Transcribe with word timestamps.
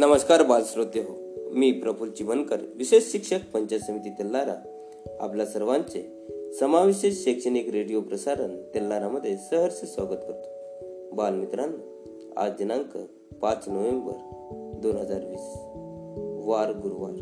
नमस्कार 0.00 0.42
बालश्रोते 0.42 0.98
हो 0.98 1.14
मी 1.54 1.72
प्रफुल 1.72 2.10
चिमनकर 2.10 2.56
विशेष 2.76 3.12
शिक्षक 3.12 3.38
पंचायत 3.54 3.80
समिती 3.80 4.10
तेल्लारा 4.10 4.54
आपल्या 5.20 5.46
सर्वांचे 5.46 6.02
समाविशेष 6.60 7.24
शैक्षणिक 7.24 7.70
रेडिओ 7.70 8.00
प्रसारण 8.00 8.62
तेल्लारामध्ये 8.74 9.36
सहर्ष 9.36 9.74
स्वागत 9.74 10.18
करतो. 10.28 11.16
बालमित्रांनो 11.16 12.12
आज 12.36 12.50
दिनांक 12.50 12.96
पाच 13.42 13.68
नोव्हेंबर 13.68 14.12
दोन 14.82 14.96
हजार 14.96 15.24
वीस 15.24 15.52
वार 16.46 16.70
गुरुवार. 16.70 17.12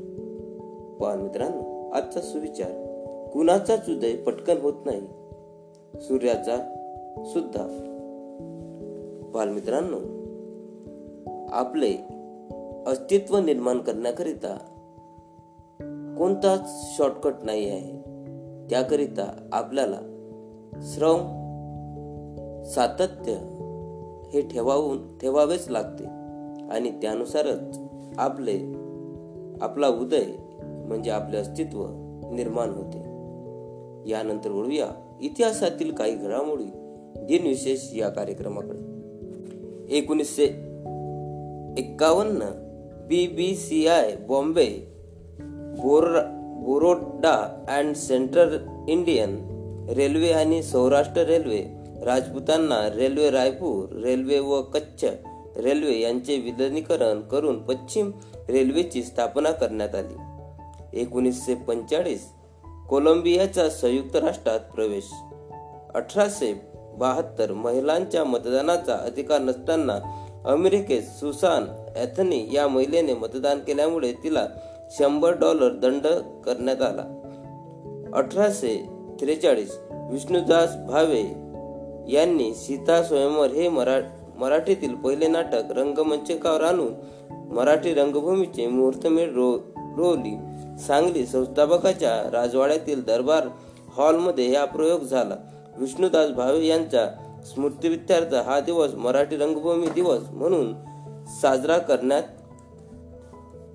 बालमित्रांनो 1.00 1.90
आजचा 1.90 2.20
सुविचार 2.20 2.70
कुणाचाच 3.32 3.88
उदय 3.88 4.16
पटकन 4.16 4.56
होत 4.62 4.74
नाही 4.84 5.00
सूर्याचा 6.00 6.56
सुद्धा. 7.24 7.66
बालमित्रांनो 9.34 9.98
आपले 11.48 12.17
अस्तित्व 12.88 13.38
निर्माण 13.38 13.78
करण्याकरिता 13.78 14.56
कोणताच 16.18 16.60
शॉर्टकट 16.98 17.34
नाही 17.42 17.70
आहे. 17.70 18.02
त्याकरिता 18.70 19.48
आपल्याला 19.52 20.00
श्रम 20.82 21.18
सातत्य 22.64 23.32
हे 24.32 24.40
ठेवावून 24.40 25.18
ठेवावेच 25.18 25.68
लागते. 25.68 26.04
आणि 26.70 26.90
त्यानुसारच 26.90 27.78
आपले 28.18 28.72
आपला 29.60 29.88
उदय 29.88 30.24
म्हणजे 30.62 31.10
आपले 31.10 31.36
अस्तित्व 31.36 31.86
निर्माण 32.32 32.70
होते. 32.70 32.98
यानंतर 34.10 34.50
वळूया 34.50 35.18
इतिहासातील 35.20 35.92
काही 35.92 36.14
घडामोडी 36.14 36.70
दिनविशेष 37.24 37.90
या 37.94 38.08
कार्यक्रमाकडे. 38.08 38.78
एकोणीसशे 39.96 40.44
एक्कावन्न 41.78 42.64
B 43.08 43.26
B 43.26 43.56
C 43.56 43.86
I 43.86 44.16
Bombay 44.28 44.66
bore 45.82 46.04
Baroda 46.64 47.64
and 47.68 47.94
central 47.94 48.58
Indian 48.88 49.36
railway 49.96 50.32
आणि 50.32 50.62
Saurashtra 50.62 51.22
railway 51.22 51.64
Rajputana 52.04 52.88
railway 52.94 53.30
Raipur 53.30 54.00
railway 54.02 54.38
व 54.38 54.62
कच्छ 54.62 55.04
रेल्वे 55.56 56.00
यांचे 56.00 56.38
विलिनीकरण 56.38 57.20
करून 57.20 57.62
पश्चिम 57.62 58.10
रेल्वेची 58.48 59.02
स्थापना 59.02 59.50
करण्यात 59.50 59.94
आली. 59.94 60.14
एकोणीसशे 61.00 61.54
पंचेचाळीस 61.54 62.28
कोलंबियाचा 62.88 63.70
संयुक्त 63.70 64.16
राष्ट्रात 64.16 64.60
प्रवेश. 64.60 65.10
अठराशे 65.94 66.60
बहात्तर 66.94 67.52
महिलांच्या 67.52 68.24
मतदानाचा 68.24 68.94
अधिकार 68.94 69.40
नसताना 69.40 70.24
अमेरिकेत 70.44 71.02
सुसान 71.02 71.77
एथनी 71.96 72.48
या 72.52 72.68
महिलेने 72.68 73.14
मतदान 73.14 73.58
केल्यामुळे 73.58 74.12
तिला 74.12 74.46
शंभर 74.90 75.32
डॉलर 75.32 75.72
दंड 75.72 76.06
करण्यात 76.44 76.82
आला. 76.82 77.14
अठराशे 78.12 78.88
त्रेचाळीस 79.20 79.78
विष्णुदास 80.10 80.76
भावे 80.76 81.22
यांनी 82.12 82.54
सीता 82.54 83.02
स्वयंवर 83.02 83.50
हे 83.50 83.68
मरा 83.68 83.98
मराठीतील 84.36 84.94
पहिले 84.94 85.28
नाटक 85.28 85.62
रंगमंचकावर 85.70 86.60
आणून 86.60 86.92
मराठी 87.54 87.94
रंगभूमीचे 87.94 88.66
मुहूर्तमेळ 88.66 89.32
रो 89.32 89.56
रोवली. 89.96 90.36
सांगली 90.86 91.26
संस्थापकाच्या 91.26 92.30
राजवाड्यातील 92.32 93.04
दरबार 93.04 93.48
हॉलमध्ये 93.96 94.56
हा 94.56 94.64
प्रयोग 94.64 95.00
झाला. 95.00 95.36
विष्णुदास 95.78 96.30
भावे 96.30 96.66
यांच्या 96.66 97.08
स्मृतिवित्यार्थ 97.44 98.34
हा 98.34 98.60
दिवस 98.60 98.94
मराठी 98.94 99.36
रंगभूमी 99.36 99.86
दिवस 99.86 100.20
म्हणून 100.30 100.74
साजरा 101.28 101.78
करण्यात 101.78 102.22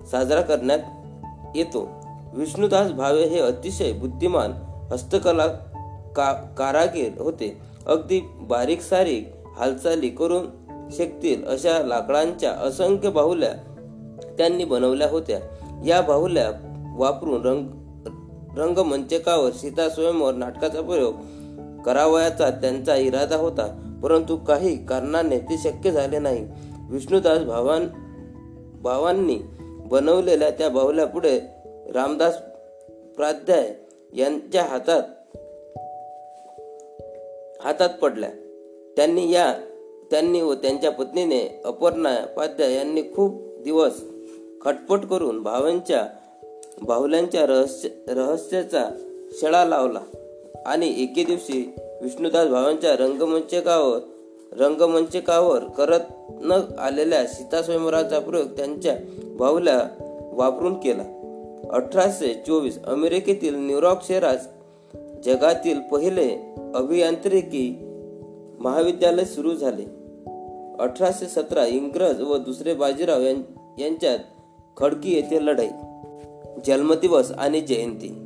साजरा 0.06 0.40
करण्यात 0.40 0.78
येतो. 1.56 1.88
विष्णुदास 2.34 2.92
भावे 2.92 3.24
हे 3.24 3.38
अतिशय 3.40 3.92
बुद्धिमान 3.92 4.52
हस्तकला 4.92 5.46
का 6.16 6.32
कारागीर 6.58 7.20
होते. 7.20 7.58
अगदी 7.86 8.20
बारीक 8.40 8.80
सारीक 8.80 9.32
हालचाली 9.58 10.08
करून 10.08 10.46
शकतील 10.90 11.46
अशा 11.46 11.82
लाकडांच्या 11.82 12.50
असंख्य 12.50 13.10
बाहुल्या 13.10 13.52
त्यांनी 14.38 14.64
बनवल्या 14.64 15.08
होत्या. 15.08 15.40
या 15.86 16.00
बाहुल्या 16.00 16.50
वापरून 16.96 17.44
रंग 17.44 17.68
रंगमंचकावर 18.58 19.50
सीता 19.50 19.88
स्वयंवर 19.88 20.34
नाटकाचा 20.34 20.80
प्रयोग 20.80 21.14
करावयाचा 21.82 22.50
त्यांचा 22.50 22.96
इरादा 22.96 23.36
होता 23.36 23.98
परंतु 24.02 24.36
काही 24.36 24.86
कारणाने 24.86 25.38
ते 25.38 25.58
शक्य 25.58 25.90
झाले 25.90 26.18
नाही. 26.18 26.46
विष्णुदास 26.90 27.38
भावान 27.38 27.88
भावांनी 28.82 29.38
बनवलेल्या 29.86 30.50
त्या 30.50 30.68
बाहुल्यापुढे 30.68 31.40
रामदास 31.94 32.38
प्राध्याय 33.16 33.74
यांच्या 34.12 34.62
हातात 34.62 35.02
हातात 37.64 37.88
पडल्या. 38.02 38.30
त्यांनी 38.96 39.32
या 39.32 39.54
त्यांनी 40.10 40.40
व 40.40 40.54
त्यांच्या 40.54 40.90
पत्नीने 40.90 41.62
अपर्णा 41.64 42.26
पाध्याय 42.26 42.74
यांनी 42.74 43.02
खूप 43.02 43.58
दिवस 43.62 44.00
खटपट 44.62 44.98
करून 44.98 45.42
भावांच्या 45.42 46.06
बाहुल्यांच्या 46.82 47.46
रहस्य 47.46 47.88
रहस्याचा 48.08 48.88
शळा 49.40 49.64
लावला. 49.64 50.00
आणि 50.66 51.02
एके 51.02 51.24
दिवशी 51.24 51.74
विष्णुदास 52.02 52.48
भावांच्या 52.48 52.92
रंगमंचकावर 52.96 53.98
रंगमंचकावर 54.58 55.64
करत 55.64 56.00
न 56.28 56.60
आलेल्या 56.78 57.26
सीता 57.26 57.62
स्वयंवराचा 57.62 58.18
प्रयोग 58.18 58.46
त्यांच्या 58.46 58.96
बाहुल्या 59.38 59.88
वापरून 60.32 60.74
केला. 60.74 61.02
अठराशे 61.70 62.34
चोवीस 62.34 62.82
अमेरिकेतील 62.84 63.54
न्यूयॉर्क 63.56 63.98
शहरात 64.08 64.36
जगातील 65.24 65.80
पहिले 65.80 66.54
अभियांत्रिकी 66.74 67.78
महाविद्यालय 68.60 69.24
सुरू 69.24 69.54
झाले. 69.54 69.84
अठराशे 70.78 71.26
सतरा 71.26 71.66
इंग्रज 71.66 72.20
व 72.20 72.36
दुसरे 72.36 72.74
बाजीराव 72.74 73.22
यांच्यात 73.78 74.18
खडकी 74.76 75.14
येथे 75.14 75.46
लढाई 75.46 75.68
जन्मदिवस 76.66 77.30
आणि 77.30 77.60
जयंती. 77.60 78.20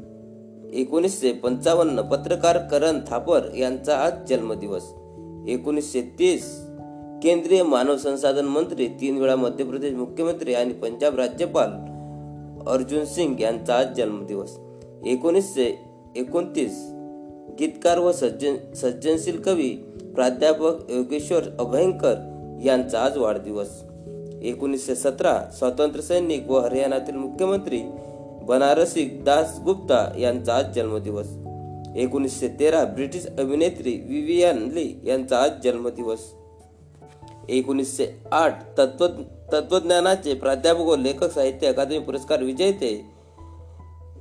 एकोणीसशे 0.73 1.33
पंचावन्न 1.33 2.03
पत्रकार 2.03 2.59
करण 2.59 3.01
थापर 3.09 3.41
यांचा 3.59 3.99
आज 3.99 4.13
जन्मदिवस. 4.29 4.83
एकोणीसशे 5.49 6.01
तीस. 6.19 6.61
केंद्रीय 7.23 7.63
मानव 7.63 7.97
संसाधन 7.97 8.45
मंत्री 8.45 8.89
तीन 8.89 9.19
वेळा 9.19 9.37
मध्य 9.37 9.65
प्रदेश 9.65 9.93
मुख्यमंत्री 9.93 10.55
आणि 10.55 10.73
पंजाब 10.73 11.17
राज्यपाल 11.17 11.71
अर्जुन 12.69 13.05
सिंग 13.05 13.41
यांचा 13.41 13.79
आज 13.79 13.87
जन्मदिवस. 13.97 14.59
एकोणीसशे 15.07 15.79
एकोणतीस. 16.17 16.89
गीतकार 17.59 17.99
व 17.99 18.13
सज्जन 18.13 18.55
सज्जनशील 18.75 19.41
कवी 19.41 19.69
प्राध्यापक 20.15 20.91
योगेश्वर 20.91 21.43
अभयंकर 21.59 22.15
यांचा 22.65 23.05
आज 23.05 23.19
वाढदिवस. 23.19 23.83
एकोणीसशे 24.43 24.95
सतरा. 24.95 25.51
स्वातंत्र्य 25.59 26.03
सैनिक 26.03 26.51
व 26.51 26.59
हरियाणातील 26.59 27.17
मुख्यमंत्री 27.17 27.81
बनारसी 28.43 29.05
दास 29.05 29.59
गुप्ता 29.65 30.13
यांचा 30.19 30.55
आज 30.55 30.75
जन्मदिवस. 30.75 31.27
एकोणीसशे 31.99 32.49
तेरा 32.49 32.85
ब्रिटिश 32.85 33.27
अभिनेत्री 33.27 33.91
विवियन 34.09 34.57
ली 34.57 35.01
यांचा 35.05 35.43
आज 35.43 35.51
जन्मदिवस. 35.65 36.19
एकोणीसशे 37.49 38.23
आठ 38.33 38.79
तत्व 38.79 39.07
तत्वज्ञानाचे 39.53 40.35
प्राध्यापक 40.35 40.81
व 40.81 40.97
लेखक 40.97 41.33
साहित्य 41.33 41.67
अकादमी 41.67 41.99
पुरस्कार 41.99 42.43
विजेते 42.43 43.07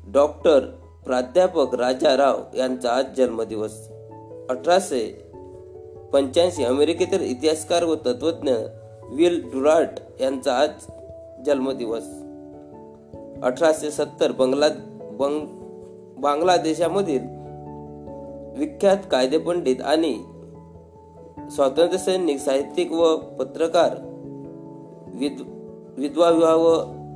डॉक्टर 0.07 0.59
प्राध्यापक 1.05 1.75
राजा 1.75 2.17
राव 2.17 2.41
यांचा 2.57 2.93
आज 2.93 3.05
जन्मदिवस. 3.17 3.87
अठराशे 4.49 5.31
पंच्याऐंशी 6.13 6.63
अमेरिकेतील 6.63 7.21
इतिहासकार 7.21 7.83
व 7.83 7.95
तत्वज्ञ 7.95 8.51
विल 9.09 9.41
डुराट 9.53 9.89
यांचा 10.21 10.59
आज 10.59 10.69
जन्मदिवस. 11.45 12.03
अठराशे 13.43 13.91
सत्तर 13.91 14.31
बंगला 14.31 14.67
बंग 15.11 15.45
बांगलादेशामधील 16.21 17.36
विख्यात 18.57 18.97
कायदेपंडित 19.11 19.81
आणि 19.81 20.13
स्वातंत्र्य 21.51 21.97
सैनिक 21.97 22.39
साहित्यिक 22.39 22.91
व 22.91 23.17
पत्रकार 23.17 23.95
विध 25.13 25.41
विधवा 25.97 26.29
विवाह 26.29 26.53
व 26.53 26.67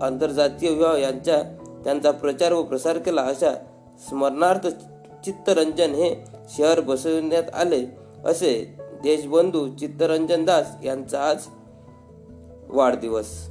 आंतरजातीय 0.01 0.69
विवाह 0.69 0.97
यांच्या 0.97 1.41
त्यांचा 1.83 2.11
प्रचार 2.11 2.53
व 2.53 2.63
प्रसार 2.63 2.97
केला. 2.97 3.21
अशा 3.21 3.53
स्मरणार्थ 4.09 4.67
चित्तरंजन 5.25 5.89
हे 5.89 6.15
शहर 6.57 6.79
बसविण्यात 6.79 7.43
आले. 7.53 7.85
असे 8.25 8.75
देशबंधू 9.03 9.67
चित्तरंजन 9.67 10.45
दास 10.45 10.67
यांचा 10.83 11.29
आज 11.29 11.37
वाढदिवस. 12.69 13.49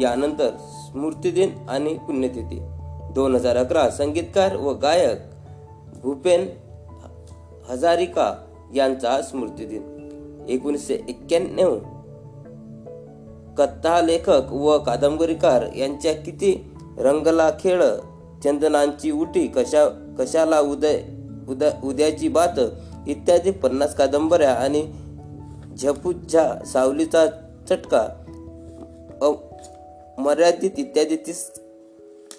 यानंतर 0.00 0.50
स्मृतिदिन 0.60 1.50
आणि 1.68 1.94
पुण्यतिथी. 1.94 2.58
दोन 3.14 3.34
हजार 3.34 3.56
अकरा 3.56 3.90
संगीतकार 3.90 4.56
व 4.56 4.72
गायक 4.72 5.18
भूपेन 6.02 6.46
हजारिका 7.68 8.34
यांचा 8.74 9.22
स्मृतिदिन 9.22 9.98
एकोणीसशे 10.48 10.94
एक्क्याण्णव 10.94 11.78
कथा 13.58 14.00
लेखक 14.00 14.52
व 14.52 14.78
कादंबरीकार 14.78 15.64
यांच्या 15.76 16.12
किती 16.12 16.72
रंगला 16.98 17.50
खेळ 17.60 17.82
चंदनांची 18.44 19.10
उटी 19.10 19.46
कशा 19.46 20.14
कशाला 20.18 20.60
उदय 20.60 21.00
उद्या 21.48 21.72
उद्याची 21.84 22.28
बात 22.28 22.60
इत्यादी 23.08 23.50
पन्नास 23.50 23.94
कादंबऱ्या 23.94 24.52
आणि 24.52 24.92
झपुझा 25.76 26.64
सावलीचा 26.66 27.26
चटका 27.68 28.08
अ 29.22 29.30
मर्यादित 30.18 30.70
इत्यादी 30.78 31.16
तीस 31.16 31.60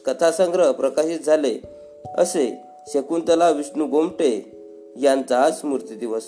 कथासंग्रह 0.06 0.72
प्रकाशित 0.72 1.20
झाले. 1.20 1.60
असे 2.18 2.62
शकुंतला 2.88 3.50
विष्णू 3.50 3.86
गोमटे 3.86 4.59
यांचा 5.02 5.40
हा 5.40 5.52
स्मृती 5.52 5.96
दिवस. 5.96 6.24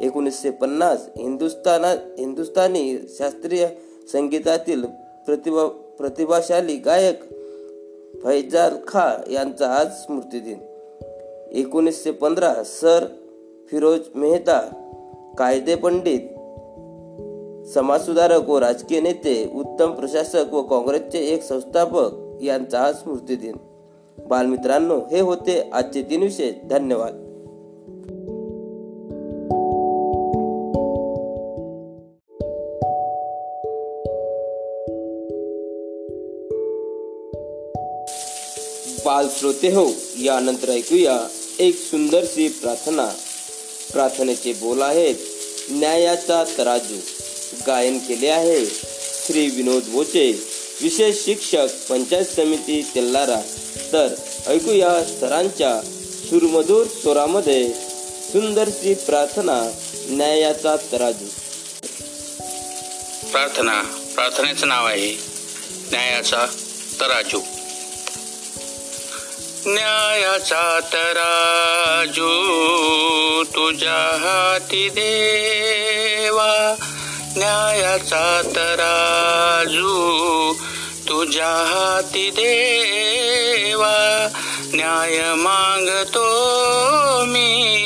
एकोणीसशे 0.00 0.50
पन्नास 0.50 1.08
हिंदुस्थानात 1.18 1.96
हिंदुस्थानी 2.18 2.98
शास्त्रीय 3.18 3.66
संगीतातील 4.12 4.84
प्रतिभा 5.26 5.66
प्रतिभाशाली 5.98 6.76
गायक 6.76 7.22
फैजाल 8.22 8.76
खा 8.88 9.22
यांचा 9.32 9.72
आज 9.72 9.86
स्मृतिदिन 9.86 10.58
एकोणीसशे 11.52 12.10
पंधरा 12.10 12.54
सर 12.64 13.06
फिरोज 13.70 14.00
मेहता 14.14 14.60
कायदे 15.38 15.74
पंडित 15.74 16.20
समाजसुधारक 17.68 18.48
व 18.48 18.58
राजकीय 18.58 19.00
नेते 19.00 19.52
उत्तम 19.54 19.90
प्रशासक 19.90 20.54
व 20.54 20.62
काँग्रेसचे 20.62 21.18
एक 21.18 21.42
संस्थापक 21.42 22.10
यांचा 22.42 22.82
आज 22.82 22.94
स्मृतिदिन 22.94 23.56
बालमित्रांनो 24.28 25.00
हे 25.10 25.20
होते 25.20 25.70
आजचे 25.72 26.02
तीन 26.02 26.22
विषय. 26.22 26.52
धन्यवाद. 26.70 27.23
बाल 39.14 39.28
श्रोते 39.38 39.68
हो 39.68 39.90
यानंतर 40.18 40.70
ऐकूया 40.70 41.28
एक 41.58 41.74
सुंदरशी 41.78 42.48
प्रार्थना. 42.48 43.06
प्रार्थनेचे 43.92 44.52
बोल 44.52 44.82
आहेत 44.82 45.14
न्यायाचा 45.70 46.44
तराजू. 46.58 46.96
गायन 47.66 47.98
केले 47.98 48.28
आहे 48.28 48.66
श्री 49.26 49.46
विनोद 49.50 49.82
बोचे 49.88 50.30
विशेष 50.82 51.24
शिक्षक 51.24 51.66
पंचायत 51.90 52.26
समिती 52.26 52.82
तेल्लारा 52.94 53.40
तर 53.92 54.14
ऐकूया 54.46 55.04
सरांच्या 55.20 55.80
सुरमधूर 56.30 56.86
स्वरामध्ये 56.86 57.72
सुंदरशी 58.32 58.94
प्रार्थना 58.94 59.72
न्यायाचा 60.08 60.76
तराजू. 60.92 61.26
प्रार्थना 63.30 63.82
प्रार्थनेचं 64.14 64.68
नाव 64.68 64.86
आहे 64.86 65.10
न्यायाचा 65.90 66.46
तराजू. 67.00 67.40
न्यायाचा 69.66 70.80
तराजू 70.92 72.24
तुझ्या 73.44 74.18
हाती 74.20 74.88
देवा. 74.88 76.74
न्यायाचा 77.36 78.42
तराजू 78.56 79.94
तुझ्या 81.08 81.46
हाती 81.46 82.30
देवा. 82.30 84.28
न्याय 84.74 85.34
मागतो 85.34 86.26
मी 87.24 87.78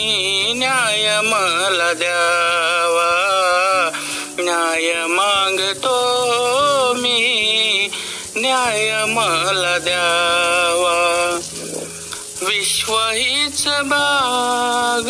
न्याय 0.57 1.21
मला 1.21 1.93
द्यावा. 1.93 3.15
न्याय 4.39 5.07
मागतो 5.07 5.99
मी 6.95 7.89
न्याय 8.37 9.05
मला 9.05 9.79
द्यावा. 9.79 11.28
विश्व 12.59 12.99
हीच 12.99 13.67
बाग 13.67 15.09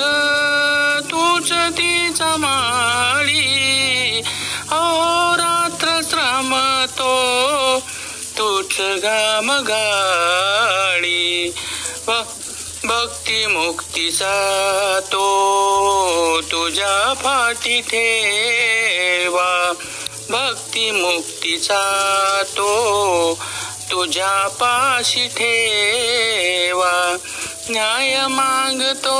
तूच 1.04 1.52
तिचा 1.52 2.36
माळी. 2.36 4.22
अहोरात्र 4.70 6.00
श्रमतो 6.10 7.14
तूच 8.38 8.78
घाम 8.78 9.50
गाडी 9.50 11.54
भक्ती 12.84 13.46
मुक्तीचा 13.46 15.00
तो 15.12 16.40
तुझ्या 16.52 17.12
पाठी 17.12 17.80
ठेवा. 17.80 19.72
भक्ती 20.30 20.90
मुक्तीचा 20.90 22.42
तो 22.48 23.38
तुझ्या 23.90 24.48
पाशी 24.48 25.28
ठेवा. 25.28 27.16
न्याय 27.70 28.26
मागतो 28.26 29.16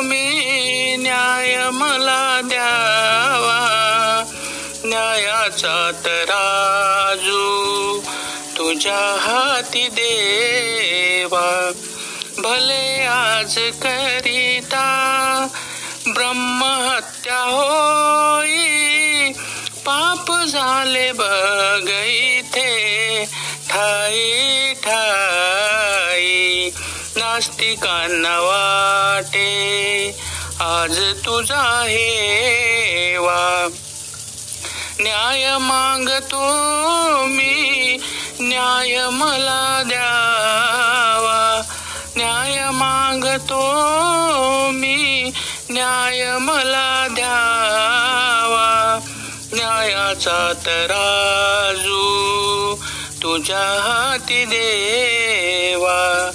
मी 0.00 0.96
न्याय 0.96 1.70
मला 1.70 2.40
द्यावा. 2.44 3.64
न्यायाचा 4.84 5.90
तराजू 6.04 7.48
तुझ्या 8.58 9.16
हाती 9.20 9.88
देवा. 9.88 11.72
भले 12.38 13.04
आज 13.04 13.58
करिता 13.58 14.84
ब्रह्महत्या 16.06 17.38
होई 17.38 18.78
पाप 19.86 20.32
झाले 20.48 21.12
बघ 21.12 21.88
ठाई 23.70 24.72
ठाई 24.74 26.70
नास्तिकांना 27.16 28.40
वाटे. 28.40 29.48
आज 30.60 30.98
तुझा 30.98 31.84
हेवा. 31.88 33.68
न्याय 35.00 35.58
मागतो 35.60 36.40
मी 37.26 37.96
न्याय 38.40 39.08
मला 39.10 39.82
द्यावा. 39.86 41.62
न्याय 42.16 42.70
मागतो 42.70 43.60
मी 44.70 45.30
न्याय 45.70 46.38
मला 46.38 47.06
द्यावा. 47.10 48.98
न्यायाचा 49.52 50.52
तराजू 50.66 51.97
तुझ्या 53.22 53.58
हाती 53.58 54.44
देवा 54.44 56.30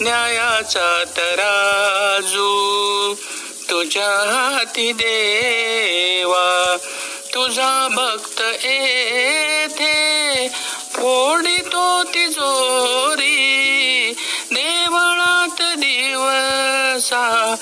न्यायाचा 0.00 1.04
तराजू. 1.16 3.14
तुझ्या 3.70 4.04
हाती 4.04 4.92
देवा 4.92 6.76
तुझा 7.34 7.88
भक्त 7.92 8.40
येथे. 8.40 10.48
फोडितो 10.94 12.02
तिजोरी 12.02 14.14
देवळात 14.52 15.60
दिवसा 15.60 17.54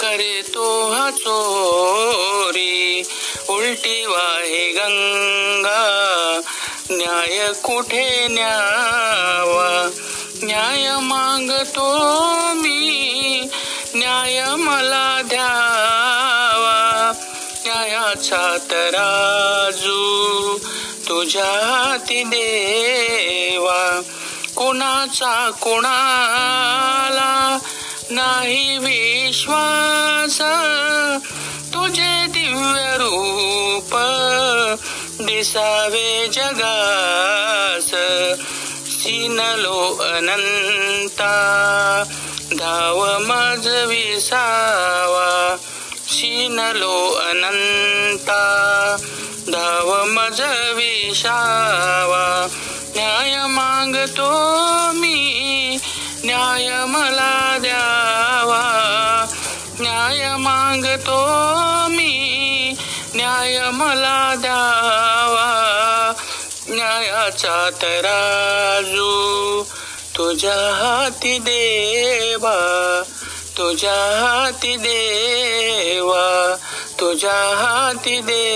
करे 0.00 0.42
तो 0.54 0.92
हा 0.92 1.10
चोरी. 1.10 3.02
उलटी 3.48 4.06
वाहे 4.06 4.72
गंगा 4.72 6.40
न्याय 6.90 7.52
कुठे 7.52 8.28
न्यावा? 8.30 9.90
न्याय 10.42 10.90
मागतो 11.00 11.98
मी. 12.52 13.48
न्याय 13.94 14.44
मला 14.54 15.22
द्यावा. 15.24 17.12
न्यायाचा 17.66 18.56
तराजू 18.70 20.12
तुझ्या 21.08 21.44
हाती 21.44 22.22
देवा. 22.22 24.00
कुणाचा 24.56 25.50
कुणाला 25.60 27.58
नाही 28.10 28.78
विश्वास? 28.78 30.40
तुझे 31.74 32.26
दिव्य 32.28 32.96
रूप 32.96 34.11
दिसावे 35.32 36.26
जगास 36.26 37.90
सिनलो 38.88 39.96
अनंता. 40.00 41.34
धाव 42.52 43.18
माझ 43.18 43.66
विसावा 43.66 45.56
शिनलो 46.08 47.12
अनंता. 47.12 48.42
धाव 49.48 50.04
मज 50.04 50.40
विसावा 50.76 52.48
न्याय 52.96 53.36
मागतो 53.46 54.30
मी 54.92 55.76
न्याय 56.24 56.84
मला 56.84 57.58
द्यावा. 57.60 58.64
न्याय 59.80 60.36
मागतो 60.36 61.26
मी 61.88 62.18
न्याय 63.14 63.70
मला 63.70 64.34
द्यावा. 64.38 65.11
जीवाचा 67.22 67.70
तराजू 67.70 69.62
तुझ्या 70.16 70.54
हाती 70.74 71.38
देवा 71.38 72.56
तुझ्या 73.58 73.94
हाती 74.20 74.76
देवा 74.76 76.56
तुझ्या 77.00 77.38
हाती 77.56 78.20
देवा। 78.20 78.50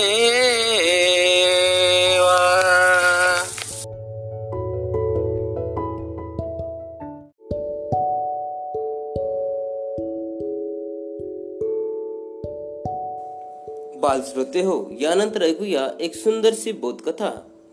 बालश्रोते 14.01 14.61
हो 14.61 14.75
यानंतर 15.01 15.43
ऐकूया 15.43 15.87
एक 16.01 16.15
सुंदरशी 16.15 16.71
बोधकथा 16.71 17.29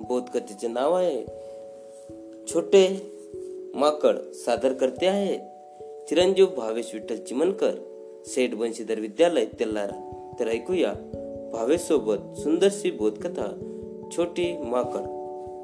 बोधकथेचे 0.08 0.68
नाव 0.68 0.94
आहे. 0.94 1.24
छोटे 2.52 2.88
माकड 3.74 4.16
सादर 4.32 4.72
करते 4.72 5.06
आहे. 5.06 5.36
चिरंजीव 6.08 6.46
भावेश 6.46 6.90
विठ्ठल 6.94 7.16
चिमनकर 7.16 7.72
सेठ 8.26 8.54
बंशीधर 8.54 8.98
विद्यालय 9.00 9.44
तेल्लारा 9.44 9.98
तर 10.40 10.48
ऐकूया 10.48 10.92
भावेश 11.52 11.80
सोबत 11.80 12.38
सुंदरशी 12.38 12.90
बोधकथा 12.90 13.48
छोटी 14.16 14.56
माकड. 14.58 15.04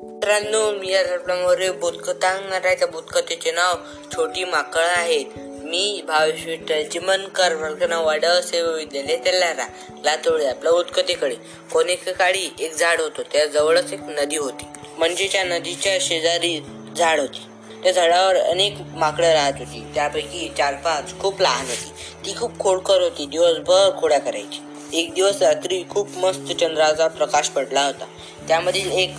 मित्रांनो 0.04 0.78
मी 0.78 0.90
या 0.90 1.72
बोधकथा 1.72 2.86
बोधकथेचे 2.86 3.50
नाव 3.52 3.74
छोटी 4.12 4.44
माकड 4.44 4.86
आहे. 4.96 5.49
मी 5.70 6.02
भावेश 6.06 6.46
विठ्ठल 6.46 6.82
चिमनकर 6.88 7.54
वर्गनाव 7.54 8.06
वाडा 8.06 8.40
सेवा 8.40 8.70
विद्यालय 8.70 9.16
तेलारा. 9.16 9.66
लातोळी 10.04 10.46
आपल्या 10.46 10.72
बोधकथेकडे 10.72 11.34
कोणी 11.72 11.94
काळी 11.94 12.54
एक 12.60 12.74
झाड 12.74 13.00
होतं. 13.00 13.22
त्या 13.32 13.46
जवळच 13.46 13.92
एक 13.92 14.00
नदी 14.02 14.36
होती. 14.36 14.64
म्हणजे 14.98 15.28
त्या 15.32 15.44
नदीच्या 15.44 15.98
शेजारी 16.00 16.60
झाड 16.96 17.20
होती. 17.20 17.42
त्या 17.82 17.92
झाडावर 17.92 18.36
अनेक 18.36 18.74
माकडं 18.94 19.32
राहत 19.32 19.52
होती. 19.58 19.84
त्यापैकी 19.94 20.52
चार 20.56 20.74
पाच 20.74 21.18
खूप 21.20 21.42
लहान 21.42 21.66
होती. 21.66 21.90
ती 22.26 22.38
खूप 22.38 22.58
खोडकर 22.58 23.00
होती. 23.00 23.26
दिवसभर 23.26 23.90
खोड्या 24.00 24.20
करायची. 24.20 24.62
एक 25.02 25.14
दिवस 25.14 25.42
रात्री 25.42 25.84
खूप 25.90 26.08
मस्त 26.16 26.52
चंद्राचा 26.52 27.08
प्रकाश 27.08 27.48
पडला 27.48 27.86
होता. 27.86 28.04
त्यामधील 28.48 28.92
एक 28.92 29.10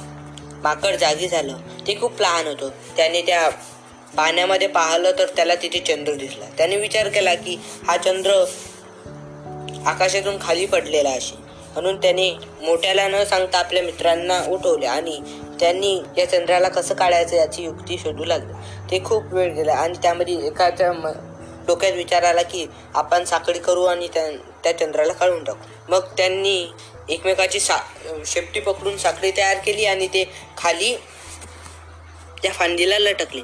माकड 0.64 0.96
जागी 0.96 1.28
झालं. 1.28 1.58
ते 1.88 2.00
खूप 2.00 2.22
लहान 2.22 2.48
होतं. 2.48 2.70
त्याने 2.98 3.22
त्या 3.22 3.50
पाण्यामध्ये 4.18 4.68
पाहिलं 4.68 5.12
तर 5.20 5.26
त्याला 5.36 5.56
तिथे 5.56 5.80
चंद्र 5.80 6.14
दिसला. 6.14 6.46
त्याने 6.58 6.76
विचार 6.76 7.10
केला 7.10 7.34
की 7.36 7.60
हा 7.88 7.98
चंद्र 7.98 8.46
आकाशातून 9.86 10.38
खाली 10.42 10.66
पडलेला 10.66 11.10
असे 11.10 11.36
म्हणून 11.74 11.98
त्याने 11.98 12.32
मोठ्याला 12.62 13.08
न 13.08 13.24
सांगता 13.24 13.60
आपल्या 13.60 13.84
मित्रांना 13.84 14.44
उठवले 14.48 14.86
आणि 14.86 15.20
त्यांनी 15.60 16.02
या 16.18 16.30
चंद्राला 16.30 16.70
कसं 16.70 16.94
काढायचं 16.96 17.36
याची 17.36 17.64
युक्ती 17.64 17.98
शोधू 17.98 18.24
लागली. 18.24 18.54
ते 18.92 19.04
खूप 19.06 19.34
वेळ 19.34 19.54
गेला 19.54 19.74
आणि 19.74 19.94
त्यामध्ये 20.02 20.48
एकाच्या 20.48 20.94
म- 20.94 21.32
डोक्यात 21.68 21.94
विचार 21.94 22.24
आला 22.24 22.42
की 22.42 22.66
आपण 22.94 23.24
साखळी 23.24 23.60
करू 23.60 23.84
आणि 23.84 24.08
त्या 24.08 24.32
त्या 24.64 24.78
चंद्राला 24.78 25.14
काढून 25.14 25.44
टाकू. 25.44 25.92
मग 25.92 26.00
त्यांनी 26.18 26.68
एकमेकाची 27.10 27.60
सा 27.60 27.78
शेपटी 28.26 28.60
पकडून 28.60 28.98
साखळी 28.98 29.32
तयार 29.38 29.58
केली 29.58 29.86
आणि 29.86 30.08
ते 30.08 30.32
खाली 30.58 30.96
त्या 32.44 32.52
फांदीला 32.52 33.00
लटकले. 33.00 33.42